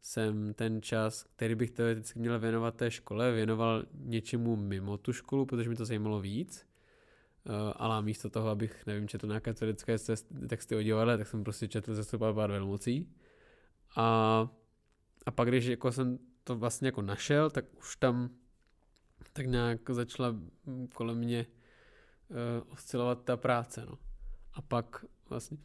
[0.00, 5.46] jsem ten čas, který bych teoreticky měl věnovat té škole, věnoval něčemu mimo tu školu,
[5.46, 6.66] protože mi to zajímalo víc.
[7.46, 9.96] Uh, ale místo toho, abych, nevím, četl nějaké teoretické
[10.48, 13.08] texty o divadle, tak jsem prostě četl ze pár velmocí.
[13.96, 14.48] A,
[15.26, 18.30] a pak, když jako jsem to vlastně jako našel, tak už tam
[19.32, 20.36] tak nějak začala
[20.94, 21.46] kolem mě
[22.30, 23.98] uh, oscilovat ta práce, no.
[24.54, 25.58] A pak vlastně,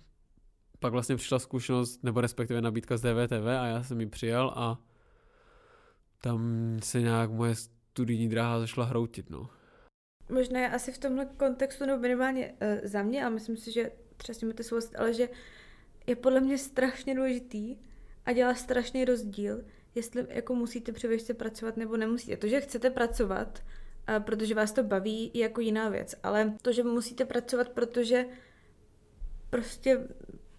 [0.79, 4.79] pak vlastně přišla zkušenost, nebo respektive nabídka z DVTV a já jsem ji přijal a
[6.21, 6.41] tam
[6.83, 9.49] se nějak moje studijní dráha začala hroutit, no.
[10.29, 14.53] Možná asi v tomhle kontextu, nebo minimálně uh, za mě, a myslím si, že přesně
[14.53, 15.29] to souhlasit, ale že
[16.07, 17.77] je podle mě strašně důležitý
[18.25, 19.63] a dělá strašný rozdíl,
[19.95, 22.37] jestli jako musíte při pracovat nebo nemusíte.
[22.37, 23.63] To, že chcete pracovat,
[24.19, 28.25] protože vás to baví, je jako jiná věc, ale to, že musíte pracovat, protože
[29.49, 30.07] prostě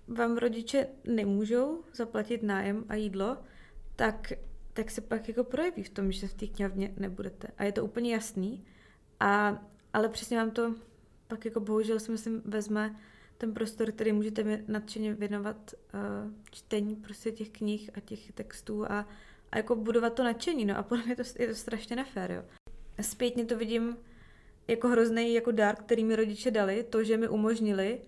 [0.08, 3.36] vám rodiče nemůžou zaplatit nájem a jídlo,
[3.96, 4.32] tak,
[4.72, 7.48] tak se pak jako projeví v tom, že v té knihovně nebudete.
[7.58, 8.64] A je to úplně jasný.
[9.20, 10.74] A, ale přesně vám to
[11.30, 13.00] pak jako bohužel si myslím vezme
[13.38, 19.08] ten prostor, který můžete nadšeně věnovat uh, čtení prostě těch knih a těch textů a,
[19.52, 22.59] a jako budovat to nadšení, no a podle mě to, je to strašně nefér, jo.
[23.00, 23.96] Zpětně to vidím
[24.68, 28.00] jako hrozný jako dar, který mi rodiče dali, to, že mi umožnili,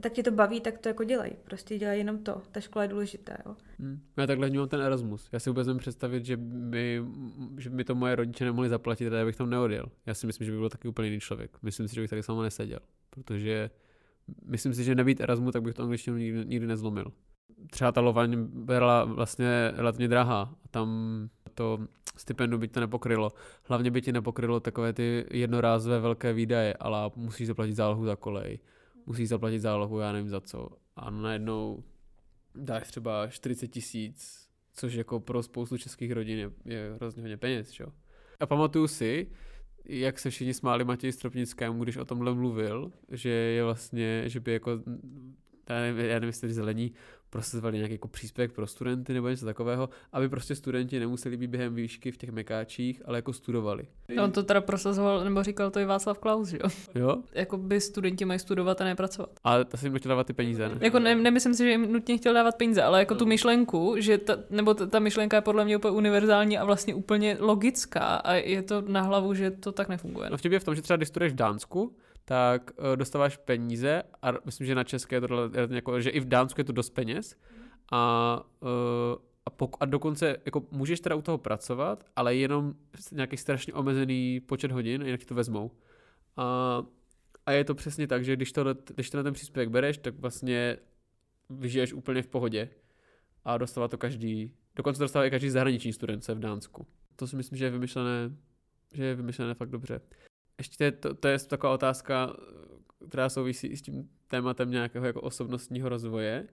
[0.00, 1.32] tak tě to baví, tak to jako dělají.
[1.44, 2.42] Prostě dělají jenom to.
[2.52, 3.56] Ta škola je důležitá, jo.
[3.78, 4.00] Hmm.
[4.16, 5.28] Já takhle vnímám ten Erasmus.
[5.32, 7.04] Já si vůbec nemůžu představit, že by,
[7.58, 9.86] že by to moje rodiče nemohli zaplatit, a já bych tam neodjel.
[10.06, 11.58] Já si myslím, že by byl taky úplně jiný člověk.
[11.62, 12.78] Myslím si, že bych tady sama neseděl.
[13.10, 13.70] Protože
[14.44, 17.12] myslím si, že nebýt Erasmu, tak bych to angličtinu nikdy, nikdy nezlomil.
[17.70, 20.54] Třeba ta Lovaň byla vlastně relativně drahá.
[20.70, 20.88] Tam
[21.58, 21.78] to
[22.16, 23.32] stipendu by to nepokrylo.
[23.64, 28.58] Hlavně by ti nepokrylo takové ty jednorázové velké výdaje, ale musíš zaplatit zálohu za kolej,
[29.06, 30.68] musíš zaplatit zálohu, já nevím za co.
[30.96, 31.84] A najednou
[32.54, 37.70] dáš třeba 40 tisíc, což jako pro spoustu českých rodin je, je hrozně hodně peněz,
[37.70, 37.92] čo?
[38.40, 39.30] A pamatuju si,
[39.84, 44.52] jak se všichni smáli Matěji Stropnickému, když o tomhle mluvil, že je vlastně, že by
[44.52, 44.70] jako
[45.70, 46.92] já nevím, já nevím jestli zelení
[47.30, 51.74] prosazovali nějaký jako příspěvek pro studenty nebo něco takového, aby prostě studenti nemuseli být během
[51.74, 53.84] výšky v těch mekáčích, ale jako studovali.
[54.16, 56.70] No, on to teda prosazoval, nebo říkal to i Václav Klaus, že jo?
[56.94, 57.16] Jo?
[57.32, 59.30] jako by studenti mají studovat a nepracovat.
[59.44, 60.78] Ale to si jim chtěl dávat ty peníze, ne?
[60.80, 63.18] Jako ne, nemyslím si, že jim nutně chtěl dávat peníze, ale jako no.
[63.18, 66.94] tu myšlenku, že ta, nebo ta, ta myšlenka je podle mě úplně univerzální a vlastně
[66.94, 70.30] úplně logická a je to na hlavu, že to tak nefunguje.
[70.30, 71.96] No v je v tom, že třeba když studuješ v Dánsku,
[72.28, 76.28] tak uh, dostáváš peníze a myslím, že na české je to jako, že i v
[76.28, 77.36] Dánsku je to dost peněz
[77.92, 78.68] a, uh,
[79.46, 82.74] a, pok- a dokonce jako můžeš teda u toho pracovat, ale jenom
[83.12, 85.70] nějaký strašně omezený počet hodin, jinak ti to vezmou.
[86.36, 86.82] A,
[87.46, 88.64] a je to přesně tak, že když, to,
[88.94, 90.76] když to na ten příspěvek bereš, tak vlastně
[91.50, 92.68] vyžiješ úplně v pohodě
[93.44, 96.86] a dostává to každý, dokonce dostává i každý zahraniční student v Dánsku.
[97.16, 98.30] To si myslím, že je vymyšlené,
[98.94, 100.00] že je vymyšlené fakt dobře.
[100.58, 102.36] Ještě to, to je taková otázka,
[103.08, 106.46] která souvisí s tím tématem nějakého jako osobnostního rozvoje.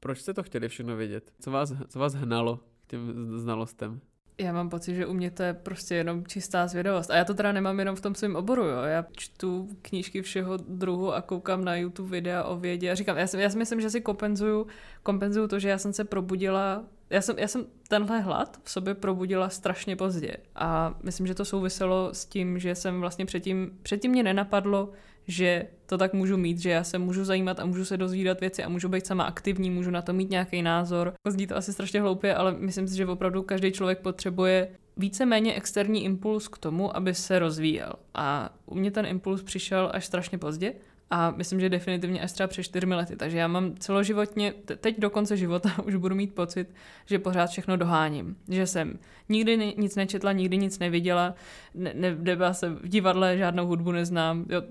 [0.00, 1.32] Proč jste to chtěli všechno vědět?
[1.40, 4.00] Co vás, co vás hnalo k těm znalostem?
[4.40, 7.10] Já mám pocit, že u mě to je prostě jenom čistá zvědavost.
[7.10, 8.82] A já to teda nemám jenom v tom svém oboru, jo.
[8.82, 13.26] Já čtu knížky všeho druhu a koukám na YouTube videa o vědě a říkám, já
[13.26, 14.66] si, já si myslím, že si kompenzuju,
[15.02, 18.94] kompenzuju to, že já jsem se probudila já jsem, já jsem tenhle hlad v sobě
[18.94, 24.10] probudila strašně pozdě a myslím, že to souviselo s tím, že jsem vlastně předtím, předtím
[24.10, 24.92] mě nenapadlo,
[25.30, 28.64] že to tak můžu mít, že já se můžu zajímat a můžu se dozvídat věci
[28.64, 31.12] a můžu být sama aktivní, můžu na to mít nějaký názor.
[31.28, 36.04] Zní to asi strašně hloupě, ale myslím si, že opravdu každý člověk potřebuje víceméně externí
[36.04, 37.92] impuls k tomu, aby se rozvíjel.
[38.14, 40.72] A u mě ten impuls přišel až strašně pozdě
[41.10, 43.16] A myslím, že definitivně až třeba před čtyřmi lety.
[43.16, 46.74] Takže já mám celoživotně, teď do konce života už budu mít pocit,
[47.06, 48.36] že pořád všechno doháním.
[48.48, 48.98] Že jsem
[49.28, 51.34] nikdy nic nečetla, nikdy nic neviděla,
[51.74, 54.46] ne, nebyla se v divadle, žádnou hudbu neznám.
[54.48, 54.62] Jo,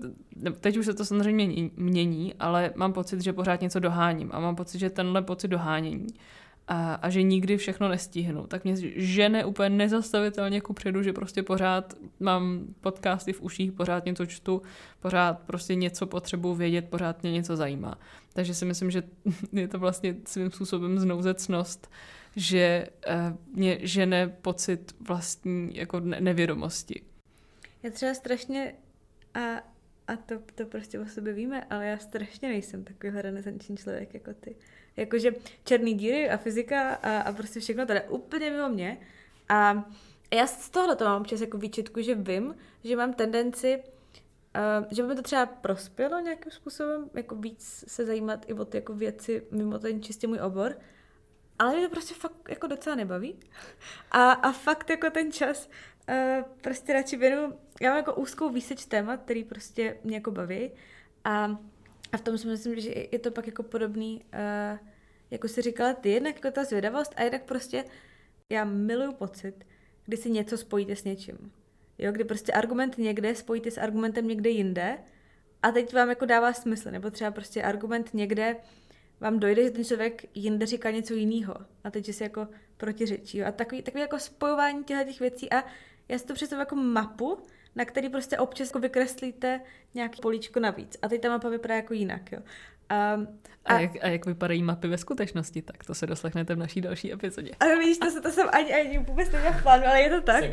[0.60, 4.30] teď už se to samozřejmě mění, ale mám pocit, že pořád něco doháním.
[4.32, 6.06] A mám pocit, že tenhle pocit dohánění
[6.70, 8.46] a, a že nikdy všechno nestihnu.
[8.46, 14.04] Tak mě žene úplně nezastavitelně ku předu, že prostě pořád mám podcasty v uších, pořád
[14.04, 14.62] něco čtu,
[15.00, 17.98] pořád prostě něco potřebuji vědět, pořád mě něco zajímá.
[18.32, 19.02] Takže si myslím, že
[19.52, 21.90] je to vlastně svým způsobem znouzecnost,
[22.36, 27.02] že uh, mě žene pocit vlastní jako nevědomosti.
[27.82, 28.74] Já třeba strašně
[29.34, 29.40] a,
[30.10, 34.34] a to, to prostě o sobě víme, ale já strašně nejsem takový renesanční člověk jako
[34.34, 34.56] ty.
[34.96, 35.32] Jakože
[35.64, 39.00] černý díry a fyzika a, a prostě všechno jde úplně mimo mě.
[39.48, 39.90] A
[40.34, 42.54] já z tohohle to mám občas jako výčitku, že vím,
[42.84, 48.06] že mám tendenci, uh, že by mi to třeba prospělo nějakým způsobem, jako víc se
[48.06, 50.76] zajímat i o ty jako věci mimo ten čistě můj obor,
[51.58, 53.40] ale mě to prostě fakt jako docela nebaví.
[54.10, 55.70] A, a fakt jako ten čas
[56.10, 60.70] uh, prostě radši věnu, já mám jako úzkou výseč témat, který prostě mě jako baví
[61.24, 61.58] a
[62.12, 64.78] a v tom si myslím, že je to pak jako podobný, uh,
[65.30, 67.84] jako si říkala ty, jednak jako ta zvědavost a jednak prostě
[68.48, 69.54] já miluju pocit,
[70.04, 71.52] kdy si něco spojíte s něčím.
[71.98, 74.98] Jo, kdy prostě argument někde spojíte s argumentem někde jinde
[75.62, 78.56] a teď vám jako dává smysl, nebo třeba prostě argument někde
[79.20, 81.54] vám dojde, že ten člověk jinde říká něco jiného
[81.84, 83.42] a teď si jako protiřečí.
[83.42, 85.64] A takový, takový jako spojování těch věcí a
[86.10, 87.38] já si to představuji jako mapu,
[87.76, 89.60] na který prostě občas jako vykreslíte
[89.94, 90.96] nějaký políčko navíc.
[91.02, 92.38] A teď ta mapa vypadá jako jinak, jo.
[92.38, 96.58] Um, a, a, jak, a jak vypadají mapy ve skutečnosti, tak to se doslechnete v
[96.58, 97.50] naší další epizodě.
[97.60, 100.20] Ale vidíš, to, se, to jsem ani, ani vůbec neměla v plánu, ale je to
[100.20, 100.44] tak.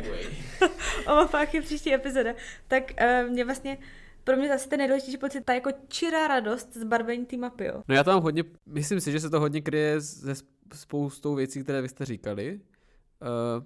[1.06, 2.34] o mapách je příští epizoda.
[2.68, 3.78] Tak uh, mě vlastně
[4.24, 7.82] pro mě zase ten nejdůležitější pocit, ta jako čirá radost z barvení té mapy, jo.
[7.88, 10.34] No já mám hodně, myslím si, že se to hodně kryje se
[10.74, 12.60] spoustou věcí, které vy jste říkali.
[13.20, 13.64] Uh,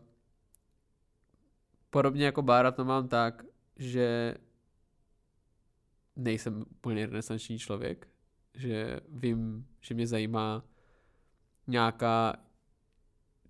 [1.93, 3.45] podobně jako Bára to mám tak,
[3.77, 4.35] že
[6.17, 8.09] nejsem úplně renesanční člověk,
[8.55, 10.65] že vím, že mě zajímá
[11.67, 12.37] nějaká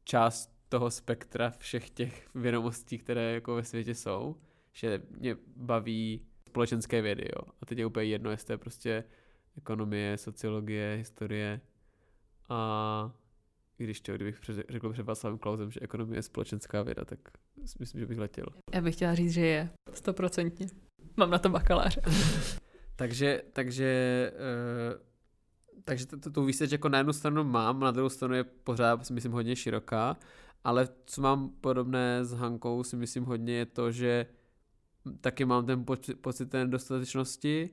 [0.04, 4.36] část toho spektra všech těch vědomostí, které jako ve světě jsou,
[4.72, 7.52] že mě baví společenské vědy, jo.
[7.60, 9.04] A teď je úplně jedno, jestli to je prostě
[9.56, 11.60] ekonomie, sociologie, historie
[12.48, 13.12] a
[13.76, 17.18] když to, kdybych řekl před Václavem Klausem, že ekonomie je společenská věda, tak
[17.78, 18.46] myslím, že bych letěl.
[18.74, 20.66] Já bych chtěla říct, že je, stoprocentně.
[21.16, 22.02] Mám na to bakaláře.
[22.96, 24.32] takže, takže,
[24.94, 25.00] uh,
[25.84, 29.12] takže tu, tu výseč jako na jednu stranu mám, na druhou stranu je pořád, si
[29.12, 30.16] myslím, hodně široká,
[30.64, 34.26] ale co mám podobné s Hankou, si myslím hodně je to, že
[35.20, 37.70] taky mám ten pocit, pocit té nedostatečnosti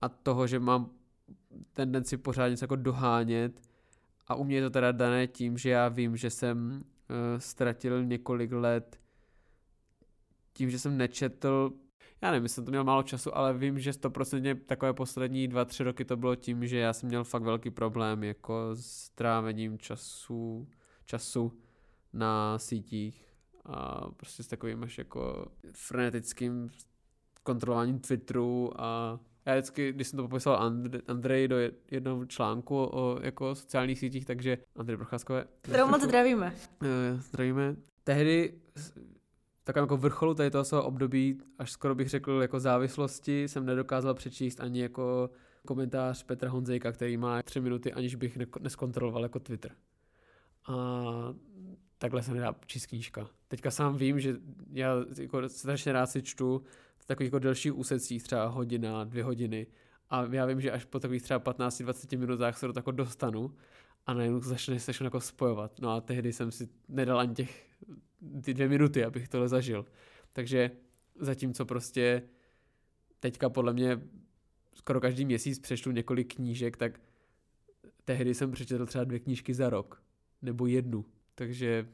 [0.00, 0.90] a toho, že mám
[1.72, 3.71] tendenci pořád něco jako dohánět
[4.26, 8.04] a u mě je to teda dané tím, že já vím, že jsem uh, ztratil
[8.04, 9.00] několik let
[10.52, 11.72] tím, že jsem nečetl,
[12.22, 15.84] já nevím, jsem to měl málo času, ale vím, že stoprocentně takové poslední dva, tři
[15.84, 20.68] roky to bylo tím, že já jsem měl fakt velký problém jako s trávením času,
[21.04, 21.52] času
[22.12, 23.24] na sítích
[23.64, 26.70] a prostě s takovým až jako frenetickým
[27.42, 31.56] kontrolováním Twitteru a já vždycky, když jsem to popisoval And- Andrej do
[31.90, 35.44] jednoho článku o jako sociálních sítích, takže Andrej Procházkové.
[35.60, 36.54] Kterou moc zdravíme.
[36.82, 37.76] Uh, zdravíme.
[38.04, 38.54] Tehdy
[39.64, 44.14] takovém jako vrcholu tady toho svého období, až skoro bych řekl jako závislosti, jsem nedokázal
[44.14, 45.30] přečíst ani jako
[45.66, 49.72] komentář Petra Honzejka, který má tři minuty, aniž bych ne- neskontroloval jako Twitter.
[50.68, 50.74] A
[51.98, 53.28] takhle se nedá číst knížka.
[53.48, 54.36] Teďka sám vím, že
[54.72, 56.62] já jako strašně rád si čtu
[57.02, 59.66] v takových jako delších úsecích, třeba hodina, dvě hodiny.
[60.10, 63.54] A já vím, že až po takových třeba 15-20 minutách se do tako dostanu
[64.06, 65.80] a najednou začne se jako spojovat.
[65.80, 67.66] No a tehdy jsem si nedal ani těch
[68.42, 69.86] ty dvě minuty, abych tohle zažil.
[70.32, 70.70] Takže
[71.18, 72.22] zatímco prostě
[73.20, 74.00] teďka podle mě
[74.74, 77.00] skoro každý měsíc přečtu několik knížek, tak
[78.04, 80.02] tehdy jsem přečetl třeba dvě knížky za rok.
[80.42, 81.04] Nebo jednu.
[81.34, 81.88] Takže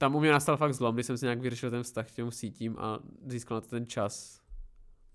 [0.00, 2.30] tam u mě nastal fakt zlom, když jsem si nějak vyřešil ten vztah k těm
[2.30, 4.40] sítím a získal na to ten čas.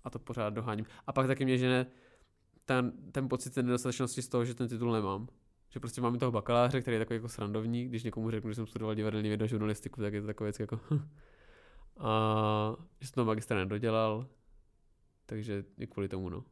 [0.04, 0.86] A to pořád doháním.
[1.06, 1.86] A pak taky mě žene
[2.64, 5.28] ten, ten pocit té nedostatečnosti z toho, že ten titul nemám.
[5.70, 8.66] Že prostě máme toho bakaláře, který je takový jako srandovní, když někomu řeknu, že jsem
[8.66, 10.80] studoval divadelní vědu žurnalistiku, tak je to takové věc jako
[11.98, 14.26] a že jsem to magistra nedodělal,
[15.26, 16.44] takže i kvůli tomu, no.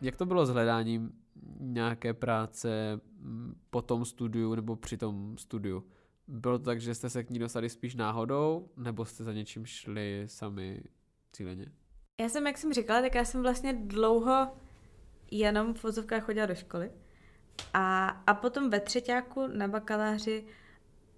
[0.00, 1.12] Jak to bylo s hledáním
[1.60, 5.84] nějaké práce mm, po tom studiu nebo při tom studiu?
[6.28, 9.66] bylo to tak, že jste se k ní dostali spíš náhodou, nebo jste za něčím
[9.66, 10.82] šli sami
[11.32, 11.66] cíleně?
[12.20, 14.48] Já jsem, jak jsem říkala, tak já jsem vlastně dlouho
[15.30, 16.90] jenom v vozovkách chodila do školy.
[17.74, 20.46] A, a potom ve třetíku na bakaláři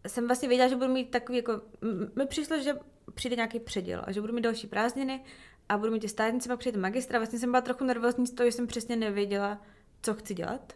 [0.06, 1.60] jsem vlastně věděla, že budu mít takový, jako,
[2.16, 2.74] mi přišlo, že
[3.14, 5.24] přijde nějaký předěl a že budu mít další prázdniny
[5.68, 7.18] a budu mít ty státnice, pak přijde magistra.
[7.18, 9.62] Vlastně jsem byla trochu nervózní z toho, že jsem přesně nevěděla,
[10.02, 10.72] co chci dělat.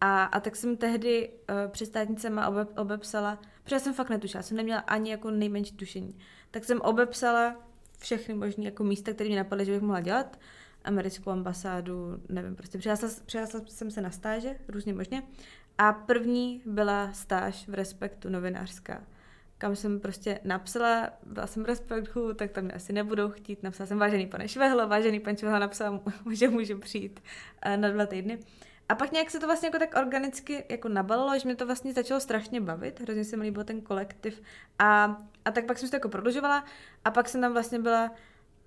[0.00, 4.56] A, a tak jsem tehdy uh, před státnicema obe, obepsala, protože jsem fakt netušila, jsem
[4.56, 6.18] neměla ani jako nejmenší tušení.
[6.50, 7.56] Tak jsem obepsala
[7.98, 10.38] všechny možné jako místa, které mě napadly, že bych mohla dělat.
[10.84, 15.22] Americkou ambasádu, nevím, prostě přihlásila, přihlásila jsem se na stáže, různě možně.
[15.78, 19.02] A první byla stáž v Respektu novinářská,
[19.58, 23.62] kam jsem prostě napsala, byla jsem v Respektu, tak tam mě asi nebudou chtít.
[23.62, 26.00] Napsala jsem vážený pane Švehlo, vážený pan Švehlo napsal,
[26.32, 27.20] že můžu přijít
[27.62, 28.38] eh, na dva týdny.
[28.88, 31.92] A pak nějak se to vlastně jako tak organicky jako nabalilo, že mě to vlastně
[31.92, 34.42] začalo strašně bavit, hrozně se mi líbil ten kolektiv
[34.78, 36.64] a, a tak pak jsem se to jako prodlužovala
[37.04, 38.10] a pak jsem tam vlastně byla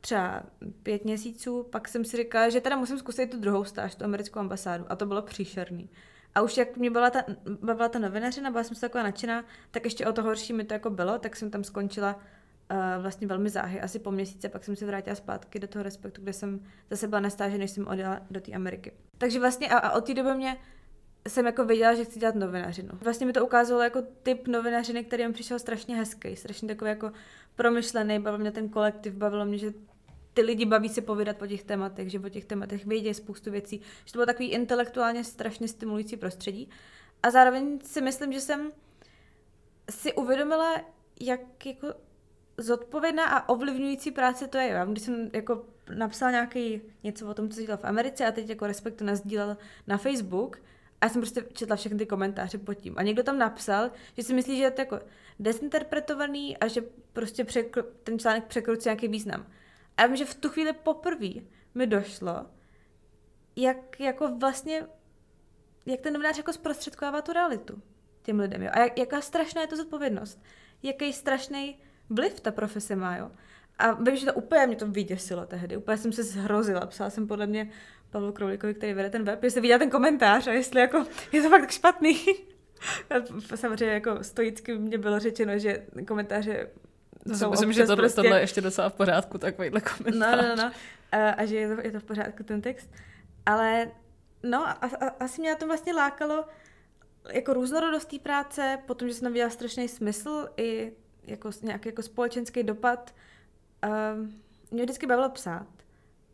[0.01, 0.43] třeba
[0.83, 4.39] pět měsíců, pak jsem si říkala, že teda musím zkusit tu druhou stáž, tu americkou
[4.39, 5.89] ambasádu a to bylo příšerný.
[6.38, 7.23] A už jak mě byla ta,
[7.61, 10.73] bavila ta novinařina, byla jsem se taková nadšená, tak ještě o to horší mi to
[10.73, 14.75] jako bylo, tak jsem tam skončila uh, vlastně velmi záhy, asi po měsíce, pak jsem
[14.75, 16.59] se vrátila zpátky do toho respektu, kde jsem
[16.89, 18.91] zase byla na stáži, než jsem odjela do té Ameriky.
[19.17, 20.57] Takže vlastně a, a od té doby mě
[21.27, 22.89] jsem jako věděla, že chci dělat novinařinu.
[23.01, 27.11] Vlastně mi to ukázalo jako typ novinařiny, který mi přišel strašně hezký, strašně takový jako
[27.55, 29.73] promyšlený, bavil mě ten kolektiv, bavilo mě, že
[30.38, 33.81] ty lidi baví se povídat po těch tématech, že po těch tématech vědějí spoustu věcí,
[34.05, 36.69] že to bylo takový intelektuálně strašně stimulující prostředí.
[37.23, 38.71] A zároveň si myslím, že jsem
[39.89, 40.81] si uvědomila,
[41.19, 41.88] jak jako
[42.57, 44.67] zodpovědná a ovlivňující práce to je.
[44.67, 45.65] Já, když jsem jako
[45.95, 49.57] napsala nějaký něco o tom, co se dělal v Americe a teď jako respektu nazdílel
[49.88, 50.57] na Facebook,
[51.01, 52.93] a já jsem prostě četla všechny ty komentáře pod tím.
[52.97, 54.99] A někdo tam napsal, že si myslí, že je to jako
[55.39, 56.81] desinterpretovaný a že
[57.13, 59.45] prostě překru, ten článek překrucuje nějaký význam.
[59.97, 61.29] A já vím, že v tu chvíli poprvé
[61.75, 62.45] mi došlo,
[63.55, 64.85] jak jako vlastně,
[65.85, 67.81] jak ten novinář jako zprostředkovává tu realitu
[68.21, 68.61] těm lidem.
[68.61, 68.69] Jo?
[68.73, 70.43] A jak, jaká strašná je to zodpovědnost.
[70.83, 71.79] Jaký strašný
[72.09, 73.31] vliv ta profese má, jo.
[73.79, 75.77] A vím, že to úplně mě to vyděsilo tehdy.
[75.77, 76.85] Úplně jsem se zhrozila.
[76.85, 77.69] Psala jsem podle mě
[78.09, 81.49] Pavlu Kroulíkovi, který vede ten web, jestli viděla ten komentář a jestli jako je to
[81.49, 82.17] fakt tak špatný.
[83.55, 86.69] Samozřejmě jako stoicky mě bylo řečeno, že komentáře
[87.36, 88.22] jsou Myslím, že to, prostě...
[88.22, 90.38] tohle je ještě docela v pořádku, takovýhle komentář.
[90.38, 90.72] No, no, no.
[91.11, 92.89] A, a že je to, je to v pořádku ten text.
[93.45, 93.91] Ale
[94.43, 96.45] no, a, a, asi mě na tom vlastně lákalo
[97.34, 100.93] jako různorodost té práce, potom, že jsem viděla strašný smysl i
[101.24, 103.15] jako nějaký jako společenský dopad.
[103.88, 104.28] Uh,
[104.72, 105.68] mě vždycky bavilo psát.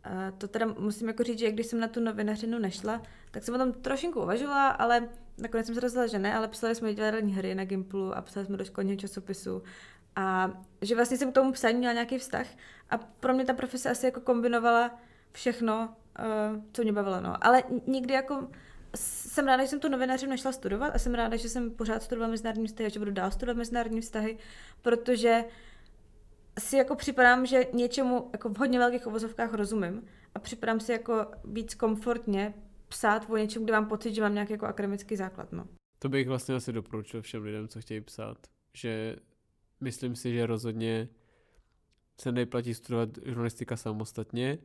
[0.06, 3.54] Uh, to teda musím jako říct, že když jsem na tu novinařinu nešla, tak jsem
[3.54, 5.08] o tom trošinku uvažovala, ale
[5.38, 8.46] nakonec jsem se rozhodla, že ne, ale psali jsme divadelní hry na Gimplu a psali
[8.46, 9.62] jsme do školního časopisu.
[10.16, 10.50] A
[10.82, 12.46] že vlastně jsem k tomu psání měla nějaký vztah
[12.90, 14.98] a pro mě ta profese asi jako kombinovala
[15.32, 17.20] všechno, uh, co mě bavilo.
[17.20, 17.46] No.
[17.46, 18.48] Ale nikdy jako
[18.94, 22.30] jsem ráda, že jsem tu novinařinu nešla studovat a jsem ráda, že jsem pořád studovala
[22.30, 24.38] mezinárodní vztahy a že budu dál studovat mezinárodní vztahy,
[24.82, 25.44] protože
[26.58, 31.26] si jako připadám, že něčemu jako v hodně velkých obozovkách rozumím a připadám si jako
[31.44, 32.54] víc komfortně
[32.88, 35.52] psát o něčem, kde mám pocit, že mám nějaký jako akademický základ.
[35.52, 35.66] No.
[35.98, 38.38] To bych vlastně asi doporučil všem lidem, co chtějí psát,
[38.72, 39.16] že
[39.84, 41.08] myslím si, že rozhodně
[42.20, 44.58] se nejplatí studovat žurnalistika samostatně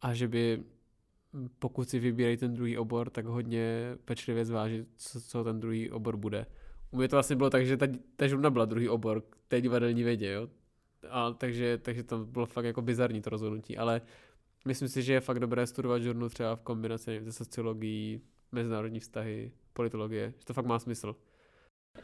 [0.00, 0.64] a že by
[1.58, 6.16] pokud si vybírají ten druhý obor, tak hodně pečlivě zvážit, co, co ten druhý obor
[6.16, 6.46] bude.
[6.90, 7.86] U mě to vlastně bylo tak, že ta,
[8.16, 10.48] ta žurna byla druhý obor té divadelní vědě, jo.
[11.10, 14.02] A takže, takže to bylo fakt jako bizarní to rozhodnutí, ale
[14.64, 18.20] myslím si, že je fakt dobré studovat žurnu třeba v kombinaci se sociologií,
[18.52, 21.16] mezinárodní vztahy, politologie, že to fakt má smysl.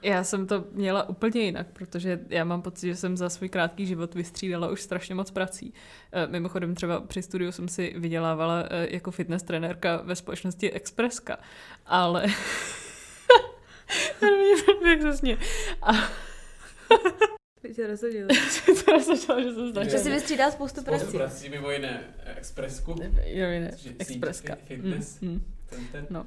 [0.02, 3.86] Já jsem to měla úplně jinak, protože já mám pocit, že jsem za svůj krátký
[3.86, 5.74] život vystřídala už strašně moc prací.
[6.12, 11.38] Eh, mimochodem třeba při studiu jsem si vydělávala eh, jako fitness trenérka ve společnosti Expresska,
[11.86, 12.26] ale...
[14.90, 15.38] Jak se sně.
[15.82, 15.92] A...
[17.88, 18.28] Rozhodila.
[18.84, 19.84] to rozhodila, že jsem značila.
[19.84, 21.00] Že jsi vystřídala spoustu prací.
[21.00, 22.94] Spoustu prací, mimo jiné Expressku.
[23.24, 24.56] Jo, jiné, Expresska.
[24.64, 25.20] Fitness.
[25.20, 25.42] Mm, mm.
[25.70, 26.06] Ten, ten.
[26.10, 26.26] No.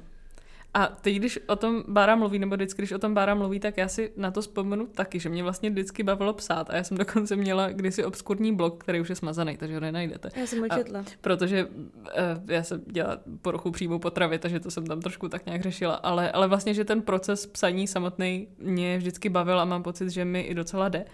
[0.74, 3.76] A teď, když o tom Bára mluví, nebo vždycky, když o tom Bára mluví, tak
[3.76, 6.70] já si na to vzpomenu taky, že mě vlastně vždycky bavilo psát.
[6.70, 10.30] A já jsem dokonce měla kdysi obskurní blog, který už je smazaný, takže ho nenajdete.
[10.36, 11.04] Já jsem ho četla.
[11.20, 12.04] Protože uh,
[12.48, 15.94] já jsem dělala poruchu příjmu potravy, takže to jsem tam trošku tak nějak řešila.
[15.94, 20.24] Ale, ale vlastně, že ten proces psaní samotný mě vždycky bavil a mám pocit, že
[20.24, 21.04] mi i docela jde.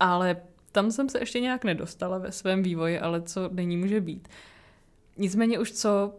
[0.00, 0.36] Ale
[0.72, 4.28] tam jsem se ještě nějak nedostala ve svém vývoji, ale co není může být.
[5.16, 6.14] Nicméně už co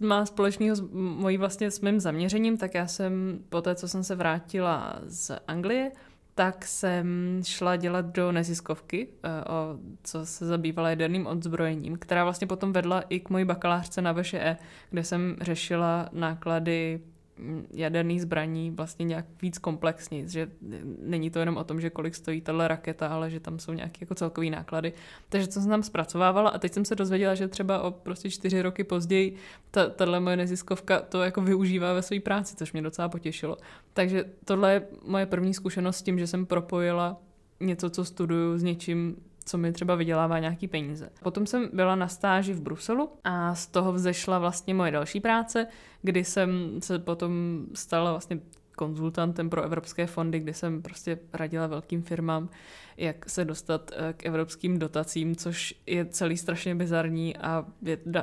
[0.00, 4.04] má společného s mojí vlastně s mým zaměřením, tak já jsem po té, co jsem
[4.04, 5.92] se vrátila z Anglie,
[6.34, 12.46] tak jsem šla dělat do neziskovky, eh, o, co se zabývala jaderným odzbrojením, která vlastně
[12.46, 14.56] potom vedla i k mojí bakalářce na VŠE,
[14.90, 17.00] kde jsem řešila náklady
[17.74, 20.50] jaderných zbraní vlastně nějak víc komplexní, že
[20.98, 23.98] není to jenom o tom, že kolik stojí tahle raketa, ale že tam jsou nějaké
[24.00, 24.92] jako celkový náklady.
[25.28, 28.62] Takže to jsem tam zpracovávala a teď jsem se dozvěděla, že třeba o prostě čtyři
[28.62, 29.36] roky později
[29.70, 33.56] ta, tahle moje neziskovka to jako využívá ve své práci, což mě docela potěšilo.
[33.94, 37.20] Takže tohle je moje první zkušenost s tím, že jsem propojila
[37.60, 39.16] něco, co studuju s něčím,
[39.50, 41.10] co mi třeba vydělává nějaký peníze.
[41.22, 45.66] Potom jsem byla na stáži v Bruselu a z toho vzešla vlastně moje další práce,
[46.02, 47.32] kdy jsem se potom
[47.74, 48.40] stala vlastně
[48.76, 52.48] konzultantem pro evropské fondy, kdy jsem prostě radila velkým firmám,
[52.96, 57.64] jak se dostat eh, k evropským dotacím, což je celý strašně bizarní a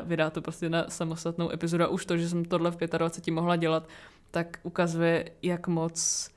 [0.03, 1.83] vydá to prostě na samostatnou epizodu.
[1.83, 3.89] A už to, že jsem tohle v 25 mohla dělat,
[4.31, 6.29] tak ukazuje, jak moc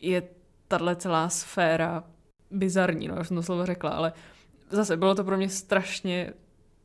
[0.00, 0.22] je
[0.68, 2.04] tahle celá sféra
[2.52, 4.12] bizarní, no, já jsem to slovo řekla, ale
[4.70, 6.32] zase bylo to pro mě strašně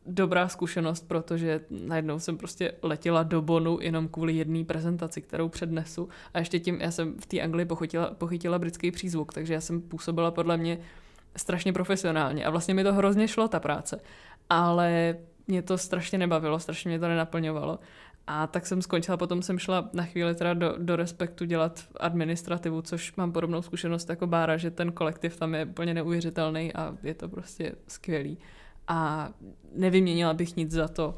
[0.07, 6.09] dobrá zkušenost, protože najednou jsem prostě letěla do Bonu jenom kvůli jedné prezentaci, kterou přednesu.
[6.33, 9.81] A ještě tím já jsem v té Anglii pochytila, pochytila britský přízvuk, takže já jsem
[9.81, 10.79] působila podle mě
[11.35, 12.45] strašně profesionálně.
[12.45, 13.99] A vlastně mi to hrozně šlo, ta práce,
[14.49, 17.79] ale mě to strašně nebavilo, strašně mě to nenaplňovalo
[18.27, 22.81] a tak jsem skončila, potom jsem šla na chvíli teda do, do Respektu dělat administrativu,
[22.81, 27.13] což mám podobnou zkušenost jako Bára, že ten kolektiv tam je úplně neuvěřitelný a je
[27.13, 28.37] to prostě skvělý.
[28.87, 29.29] A
[29.75, 31.17] nevyměnila bych nic za to,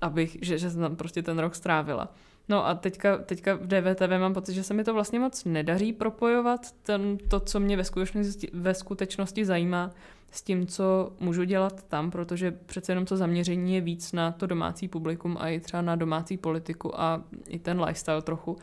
[0.00, 2.14] abych, že, že jsem tam prostě ten rok strávila.
[2.48, 5.92] No a teďka, teďka v DVTV mám pocit, že se mi to vlastně moc nedaří
[5.92, 9.90] propojovat, ten, to, co mě ve skutečnosti, ve skutečnosti zajímá,
[10.32, 14.46] s tím, co můžu dělat tam, protože přece jenom to zaměření je víc na to
[14.46, 18.56] domácí publikum a i třeba na domácí politiku a i ten lifestyle trochu.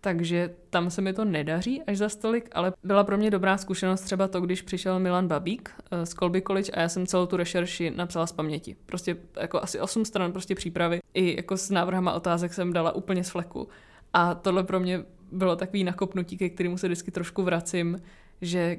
[0.00, 4.00] Takže tam se mi to nedaří až za stolik, ale byla pro mě dobrá zkušenost
[4.00, 7.36] třeba to, když přišel Milan Babík eh, z Colby College a já jsem celou tu
[7.36, 8.76] rešerši napsala z paměti.
[8.86, 11.00] Prostě jako asi 8 stran prostě přípravy.
[11.14, 13.68] I jako s návrhama otázek jsem dala úplně z fleku.
[14.12, 18.02] A tohle pro mě bylo takový nakopnutí, ke kterému se vždycky trošku vracím,
[18.40, 18.78] že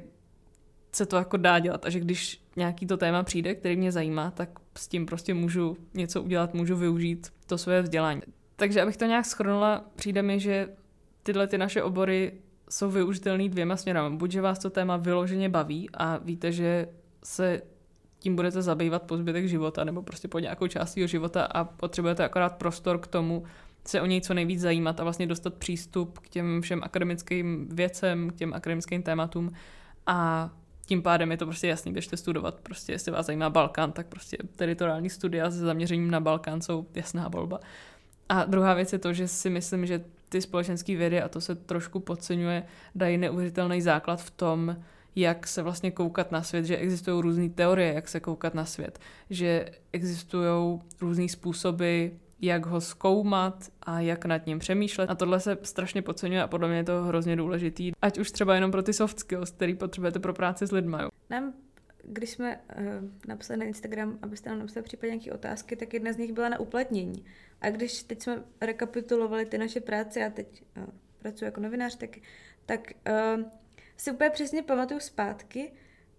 [0.96, 4.30] se to jako dá dělat a že když nějaký to téma přijde, který mě zajímá,
[4.30, 8.22] tak s tím prostě můžu něco udělat, můžu využít to své vzdělání.
[8.56, 10.68] Takže abych to nějak schrnula, přijde mi, že
[11.22, 12.32] tyhle ty naše obory
[12.70, 14.16] jsou využitelné dvěma směrami.
[14.16, 16.88] Buď, že vás to téma vyloženě baví a víte, že
[17.24, 17.62] se
[18.18, 22.56] tím budete zabývat po zbytek života nebo prostě po nějakou část života a potřebujete akorát
[22.56, 23.44] prostor k tomu
[23.84, 28.30] se o něj co nejvíc zajímat a vlastně dostat přístup k těm všem akademickým věcem,
[28.30, 29.52] k těm akademickým tématům
[30.06, 30.50] a
[30.86, 32.60] tím pádem je to prostě jasný, běžte studovat.
[32.60, 37.28] Prostě jestli vás zajímá Balkán, tak prostě teritoriální studia se zaměřením na Balkán jsou jasná
[37.28, 37.60] volba.
[38.28, 41.54] A druhá věc je to, že si myslím, že ty společenské vědy, a to se
[41.54, 42.62] trošku podceňuje,
[42.94, 44.76] dají neuvěřitelný základ v tom,
[45.16, 48.98] jak se vlastně koukat na svět, že existují různé teorie, jak se koukat na svět,
[49.30, 52.06] že existují různé způsoby,
[52.40, 55.10] jak ho zkoumat a jak nad ním přemýšlet.
[55.10, 57.92] A tohle se strašně podceňuje a podle mě je to hrozně důležitý.
[58.02, 60.96] Ať už třeba jenom pro ty soft skills, který potřebujete pro práci s lidmi.
[61.30, 61.52] Nám
[62.08, 62.84] když jsme uh,
[63.28, 66.60] napsali na Instagram, abyste nám napsali případně nějaké otázky, tak jedna z nich byla na
[66.60, 67.24] uplatnění.
[67.60, 70.84] A když teď jsme rekapitulovali ty naše práce, já teď uh,
[71.18, 72.10] pracuji jako novinář, tak,
[72.66, 72.92] tak
[73.36, 73.44] uh,
[73.96, 75.72] si úplně přesně pamatuju zpátky,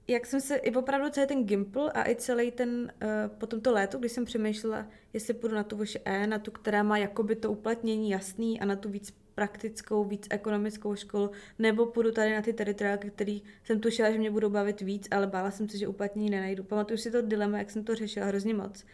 [0.07, 3.71] jak jsem se i opravdu celý ten Gimple a i celý ten, uh, potom to
[3.71, 7.35] léto, když jsem přemýšlela, jestli půjdu na tu vaše E, na tu, která má jakoby
[7.35, 12.41] to uplatnění jasný a na tu víc praktickou, víc ekonomickou školu, nebo půjdu tady na
[12.41, 15.87] ty teritoriálky, který jsem tušila, že mě budou bavit víc, ale bála jsem se, že
[15.87, 16.63] uplatnění nenajdu.
[16.63, 18.85] Pamatuju si to dilema, jak jsem to řešila hrozně moc.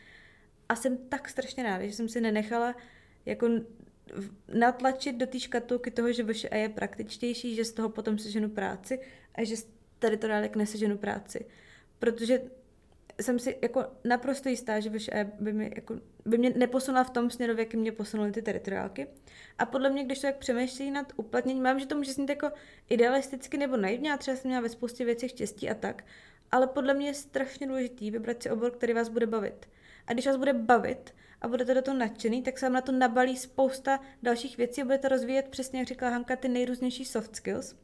[0.70, 2.76] A jsem tak strašně ráda, že jsem si nenechala
[3.26, 3.50] jako
[4.54, 8.50] natlačit do té škatulky toho, že vaše E je praktičtější, že z toho potom seženu
[8.50, 9.00] práci
[9.36, 9.56] a že
[10.04, 11.46] teritoriálek neseženu práci.
[12.00, 12.42] Protože
[13.22, 15.96] jsem si jako naprosto jistá, že VŠE by, mi jako,
[16.26, 19.08] by mě neposunula v tom směru, jakým mě posunuly ty teritoriálky.
[19.58, 22.52] A podle mě, když to jak přemýšlí nad uplatněním, mám, že to může znít jako
[22.90, 26.04] idealisticky nebo naivně, a třeba jsem měla ve spoustě věcí štěstí a tak,
[26.52, 29.70] ale podle mě je strašně důležitý vybrat si obor, který vás bude bavit.
[30.08, 32.92] A když vás bude bavit a budete do toho nadšený, tak se vám na to
[32.92, 37.76] nabalí spousta dalších věcí a budete rozvíjet přesně, jak říkala Hanka, ty nejrůznější soft skills.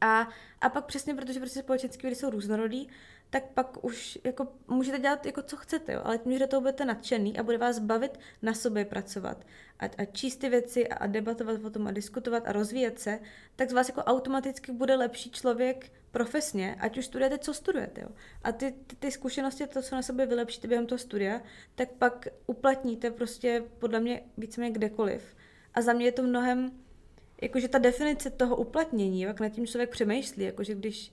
[0.00, 0.28] A,
[0.60, 2.88] a pak přesně, protože prostě společenské vědy jsou různorodý,
[3.30, 6.00] tak pak už jako můžete dělat jako co chcete, jo?
[6.04, 9.44] ale tím, že do toho budete nadšený a bude vás bavit na sobě pracovat
[9.78, 13.20] a, a číst ty věci a, a debatovat o tom a diskutovat a rozvíjet se,
[13.56, 18.00] tak z vás jako automaticky bude lepší člověk profesně, ať už studujete, co studujete.
[18.00, 18.08] Jo.
[18.42, 21.40] A ty, ty, ty zkušenosti, to, co na sebe vylepšíte během toho studia,
[21.74, 25.36] tak pak uplatníte prostě podle mě víceméně kdekoliv.
[25.74, 26.70] A za mě je to mnohem,
[27.40, 31.12] jakože ta definice toho uplatnění, jak nad tím člověk přemýšlí, jakože když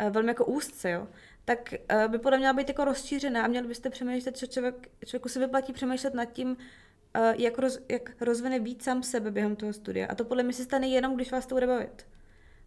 [0.00, 1.08] uh, velmi jako úzce, jo,
[1.44, 1.74] tak
[2.04, 5.40] uh, by podle měla být jako rozšířená a měli byste přemýšlet, co člověk, člověku se
[5.40, 6.56] vyplatí přemýšlet nad tím, uh,
[7.38, 10.06] jak, roz, jak rozvine víc sám sebe během toho studia.
[10.06, 12.06] A to podle mě se stane jenom, když vás to bude bavit.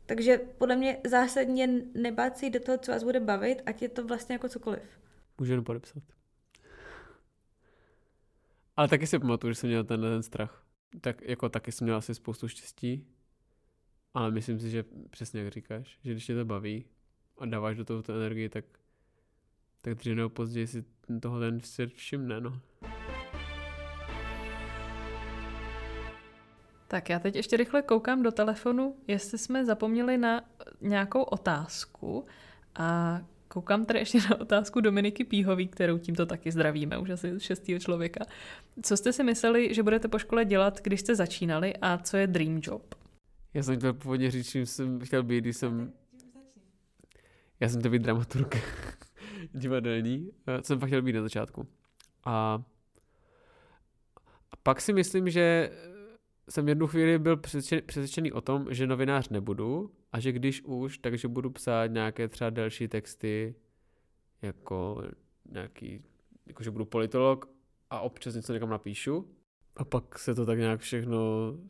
[0.06, 4.06] Takže podle mě zásadně nebát se do toho, co vás bude bavit, ať je to
[4.06, 4.82] vlastně jako cokoliv.
[5.38, 6.04] Můžu jenom podepsat.
[8.78, 10.61] Ale taky si pamatuju, že jsem měl tenhle ten strach.
[11.02, 13.08] Tak jako taky jsem měl asi spoustu štěstí,
[14.14, 16.86] ale myslím si, že přesně jak říkáš, že když tě to baví
[17.38, 18.66] a dáváš do toho tu energii, tak,
[19.82, 20.86] tak dřív nebo později si
[21.22, 22.62] toho ten svět všimne, no.
[26.88, 30.42] Tak já teď ještě rychle koukám do telefonu, jestli jsme zapomněli na
[30.82, 32.26] nějakou otázku
[32.76, 33.20] a
[33.52, 38.26] koukám tady ještě na otázku Dominiky Píhový, kterou tímto taky zdravíme, už asi šestýho člověka.
[38.82, 42.28] Co jste si mysleli, že budete po škole dělat, když jste začínali a co je
[42.28, 42.96] dream job?
[43.54, 45.92] Já jsem chtěl původně říct, čím jsem chtěl být, když jsem...
[47.60, 48.58] Já jsem chtěl být dramaturg
[49.54, 50.32] divadelní,
[50.62, 51.68] co jsem fakt chtěl být na začátku.
[52.26, 52.64] A,
[54.52, 55.72] a pak si myslím, že
[56.50, 57.38] jsem jednu chvíli byl
[57.86, 62.50] přesvědčený o tom, že novinář nebudu a že když už, takže budu psát nějaké třeba
[62.50, 63.56] delší texty,
[64.42, 65.04] jako
[65.52, 66.04] nějaký,
[66.46, 67.50] jako že budu politolog
[67.90, 69.36] a občas něco někam napíšu.
[69.76, 71.20] A pak se to tak nějak všechno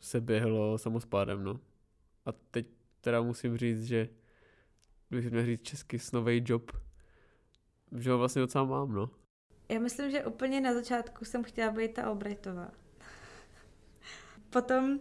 [0.00, 1.60] se běhlo samospádem, no.
[2.26, 2.66] A teď
[3.00, 4.08] teda musím říct, že
[5.10, 6.72] bych měl říct český snový job,
[7.98, 9.10] že ho vlastně docela mám, no.
[9.68, 12.70] Já myslím, že úplně na začátku jsem chtěla být ta Albrightová
[14.52, 15.00] potom,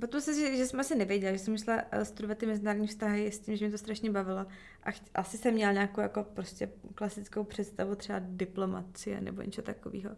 [0.00, 3.32] potom se, že, že jsem asi nevěděla, že jsem šla eh, studovat ty mezinárodní vztahy
[3.32, 4.46] s tím, že mě to strašně bavilo.
[4.82, 10.10] A ch- asi jsem měla nějakou jako prostě klasickou představu třeba diplomacie nebo něco takového.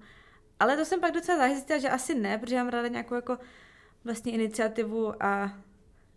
[0.60, 3.38] Ale to jsem pak docela zjistila, že asi ne, protože mám ráda nějakou jako
[4.04, 5.58] vlastní iniciativu a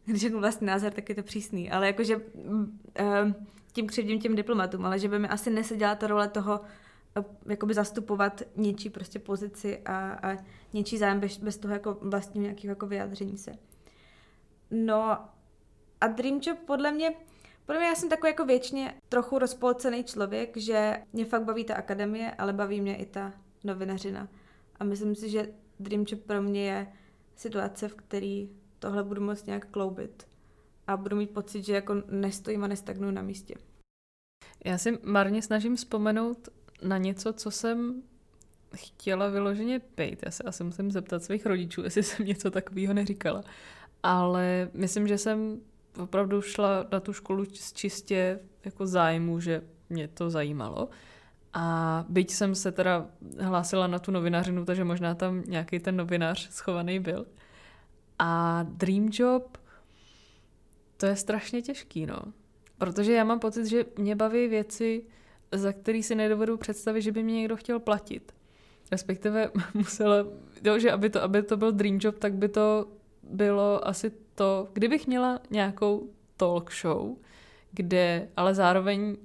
[0.06, 2.80] když řeknu vlastní názor, tak je to přísný, ale jakože um,
[3.72, 6.62] tím křivdím těm diplomatům, ale že by mi asi neseděla ta role toho
[7.46, 10.38] jakoby zastupovat něčí prostě pozici a, a
[10.74, 13.52] něčí zájem bez, bez toho jako vlastního nějakého jako vyjádření se.
[14.72, 15.18] No
[16.02, 17.14] a Dream Job podle mě,
[17.66, 21.76] podle mě já jsem takový jako věčně trochu rozpolcený člověk, že mě fakt baví ta
[21.76, 23.34] akademie, ale baví mě i ta
[23.64, 24.28] novinařina.
[24.80, 26.88] A myslím si, že Dream Job pro mě je
[27.36, 28.50] situace, v který
[28.80, 30.28] tohle budu moct nějak kloubit.
[30.88, 33.56] A budu mít pocit, že jako nestojím a nestagnuju na místě.
[34.66, 36.50] Já si marně snažím vzpomenout
[36.84, 38.02] na něco, co jsem
[38.76, 40.24] chtěla vyloženě pejt.
[40.26, 43.44] Já se asi musím zeptat svých rodičů, jestli jsem něco takového neříkala.
[44.04, 45.60] Ale myslím, že jsem
[46.00, 50.90] opravdu šla na tu školu z čistě jako zájmu, že mě to zajímalo.
[51.54, 53.08] A byť jsem se teda
[53.40, 57.26] hlásila na tu novinařinu, takže možná tam nějaký ten novinář schovaný byl.
[58.20, 59.58] A Dream Job,
[60.98, 62.20] to je strašně těžký, no.
[62.78, 65.04] Protože já mám pocit, že mě baví věci,
[65.52, 68.32] za který si nedovedu představit, že by mě někdo chtěl platit.
[68.92, 70.26] Respektive musela,
[70.64, 72.86] jo, že aby to, aby to byl dream job, tak by to
[73.24, 77.16] bylo asi to, kdybych měla nějakou talk show,
[77.72, 79.18] kde ale zároveň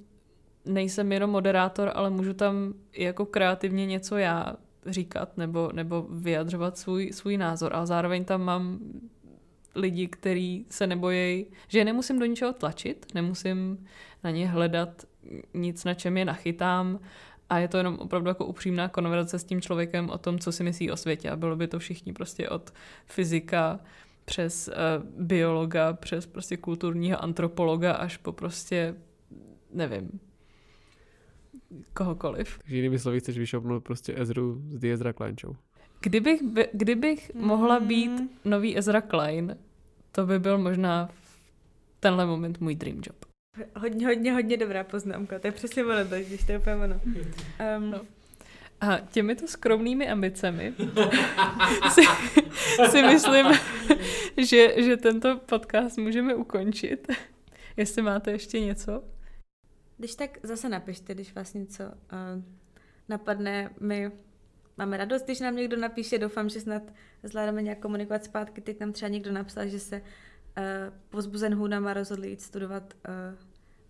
[0.65, 4.55] nejsem jenom moderátor, ale můžu tam jako kreativně něco já
[4.85, 8.79] říkat nebo, nebo vyjadřovat svůj, svůj názor, ale zároveň tam mám
[9.75, 13.87] lidi, kteří se nebojí, že nemusím do ničeho tlačit, nemusím
[14.23, 15.03] na ně hledat
[15.53, 16.99] nic, na čem je nachytám
[17.49, 20.63] a je to jenom opravdu jako upřímná konverzace s tím člověkem o tom, co si
[20.63, 22.73] myslí o světě a bylo by to všichni prostě od
[23.05, 23.79] fyzika
[24.25, 28.95] přes uh, biologa, přes prostě kulturního antropologa až po prostě,
[29.73, 30.19] nevím,
[31.93, 32.59] kohokoliv.
[32.61, 35.55] Takže jinými slovy chceš vyšopnout prostě Ezru z The Ezra Klein Show.
[36.01, 37.47] Kdybych, by, kdybych mm.
[37.47, 38.11] mohla být
[38.45, 39.57] nový Ezra Klein,
[40.11, 41.39] to by byl možná v
[41.99, 43.26] tenhle moment můj dream job.
[43.75, 45.39] Hodně, hodně, hodně dobrá poznámka.
[45.39, 47.01] To je přesně ono, to, když to je úplně ono.
[47.77, 48.01] Um, no.
[48.81, 50.73] A těmito skromnými ambicemi
[51.93, 52.01] si,
[52.91, 53.45] si myslím,
[54.37, 57.07] že, že tento podcast můžeme ukončit.
[57.77, 59.03] Jestli máte ještě něco?
[59.97, 62.43] Když tak zase napište, když vás něco uh,
[63.09, 63.69] napadne.
[63.79, 64.11] My
[64.77, 66.17] máme radost, když nám někdo napíše.
[66.17, 66.83] Doufám, že snad
[67.23, 68.61] zvládneme nějak komunikovat zpátky.
[68.61, 70.03] Teď nám třeba někdo napsal, že se uh,
[71.09, 73.46] pozbuzen hůnama rozhodli jít studovat uh,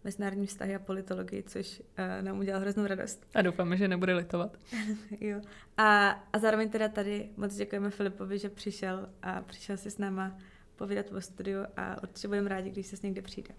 [0.07, 3.27] mezinárodní vztahy a politologii, což uh, nám udělal hroznou radost.
[3.35, 4.57] A doufáme, že nebude litovat.
[5.21, 5.41] jo.
[5.77, 10.37] A, a zároveň teda tady moc děkujeme Filipovi, že přišel a přišel si s náma
[10.75, 13.49] povídat o studiu a určitě budeme rádi, když se s někde přijde.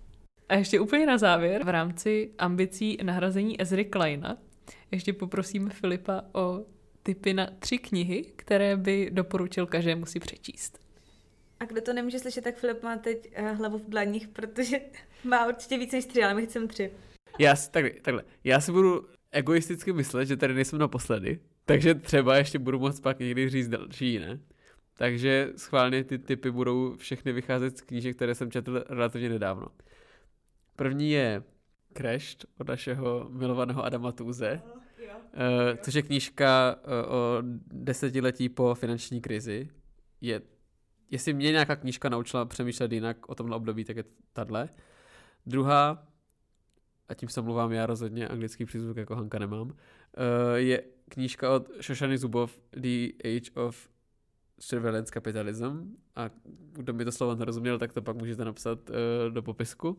[0.48, 4.38] A ještě úplně na závěr, v rámci ambicí nahrazení Ezry Kleina,
[4.90, 6.64] ještě poprosím Filipa o
[7.02, 10.87] tipy na tři knihy, které by doporučil každému si přečíst.
[11.60, 14.80] A kdo to nemůže slyšet, tak Filip má teď uh, hlavu v dlaních, protože
[15.24, 16.90] má určitě víc než tři, ale my chceme tři.
[17.38, 22.36] Já si, takhle, takhle, já si budu egoisticky myslet, že tady nejsem naposledy, takže třeba
[22.36, 24.40] ještě budu moct pak někdy říct další jiné.
[24.98, 29.66] Takže schválně ty typy budou všechny vycházet z knížek, které jsem četl relativně nedávno.
[30.76, 31.42] První je
[31.92, 37.42] Crashed od našeho milovaného Adama Tuze, uh, což je knížka uh, o
[37.72, 39.68] desetiletí po finanční krizi.
[40.20, 40.42] Je,
[41.10, 44.68] jestli mě nějaká knížka naučila přemýšlet jinak o tomhle období, tak je tahle.
[45.46, 46.06] Druhá,
[47.08, 49.74] a tím se mluvám já rozhodně, anglický přízvuk jako Hanka nemám, uh,
[50.54, 53.88] je knížka od Shoshany Zubov, The Age of
[54.60, 56.30] Surveillance Capitalism a
[56.72, 58.96] kdo mi to slovo nerozuměl, tak to pak můžete napsat uh,
[59.32, 59.88] do popisku.
[59.88, 59.96] Uh,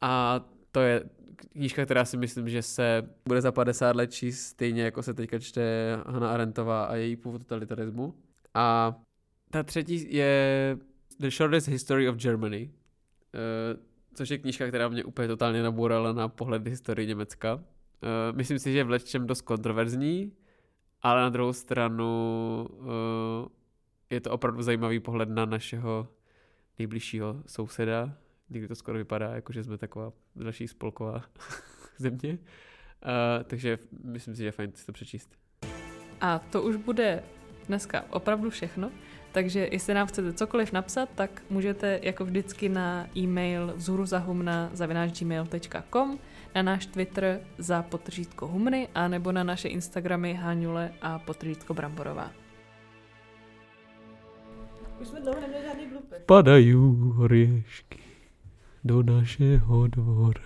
[0.00, 4.82] a to je knížka, která si myslím, že se bude za 50 let číst stejně,
[4.82, 8.14] jako se teďka čte Hannah Arendtová a její původ totalitarismu.
[8.54, 8.94] A
[9.50, 10.78] ta třetí je
[11.18, 13.80] The Shortest History of Germany, uh,
[14.14, 17.54] což je knížka, která mě úplně totálně nabourala na pohled historii Německa.
[17.54, 17.60] Uh,
[18.36, 20.32] myslím si, že je v lečem dost kontroverzní,
[21.02, 22.86] ale na druhou stranu uh,
[24.10, 26.08] je to opravdu zajímavý pohled na našeho
[26.78, 28.14] nejbližšího souseda.
[28.50, 31.22] Někdy to skoro vypadá, jako že jsme taková naší spolková
[31.98, 32.38] země.
[32.38, 35.36] Uh, takže myslím si, že je fajn si to přečíst.
[36.20, 37.22] A to už bude
[37.66, 38.90] dneska opravdu všechno.
[39.32, 46.18] Takže jestli nám chcete cokoliv napsat, tak můžete jako vždycky na e-mail vzhuruzahumna.gmail.com
[46.54, 52.30] na náš Twitter za potržítko humny a nebo na naše Instagramy Háňule a potržítko Bramborová.
[55.00, 56.14] Už jsme dlouho neměli žádný blupy.
[56.26, 56.74] Padají
[57.14, 57.98] hvěšky
[58.84, 60.40] do našeho dvora.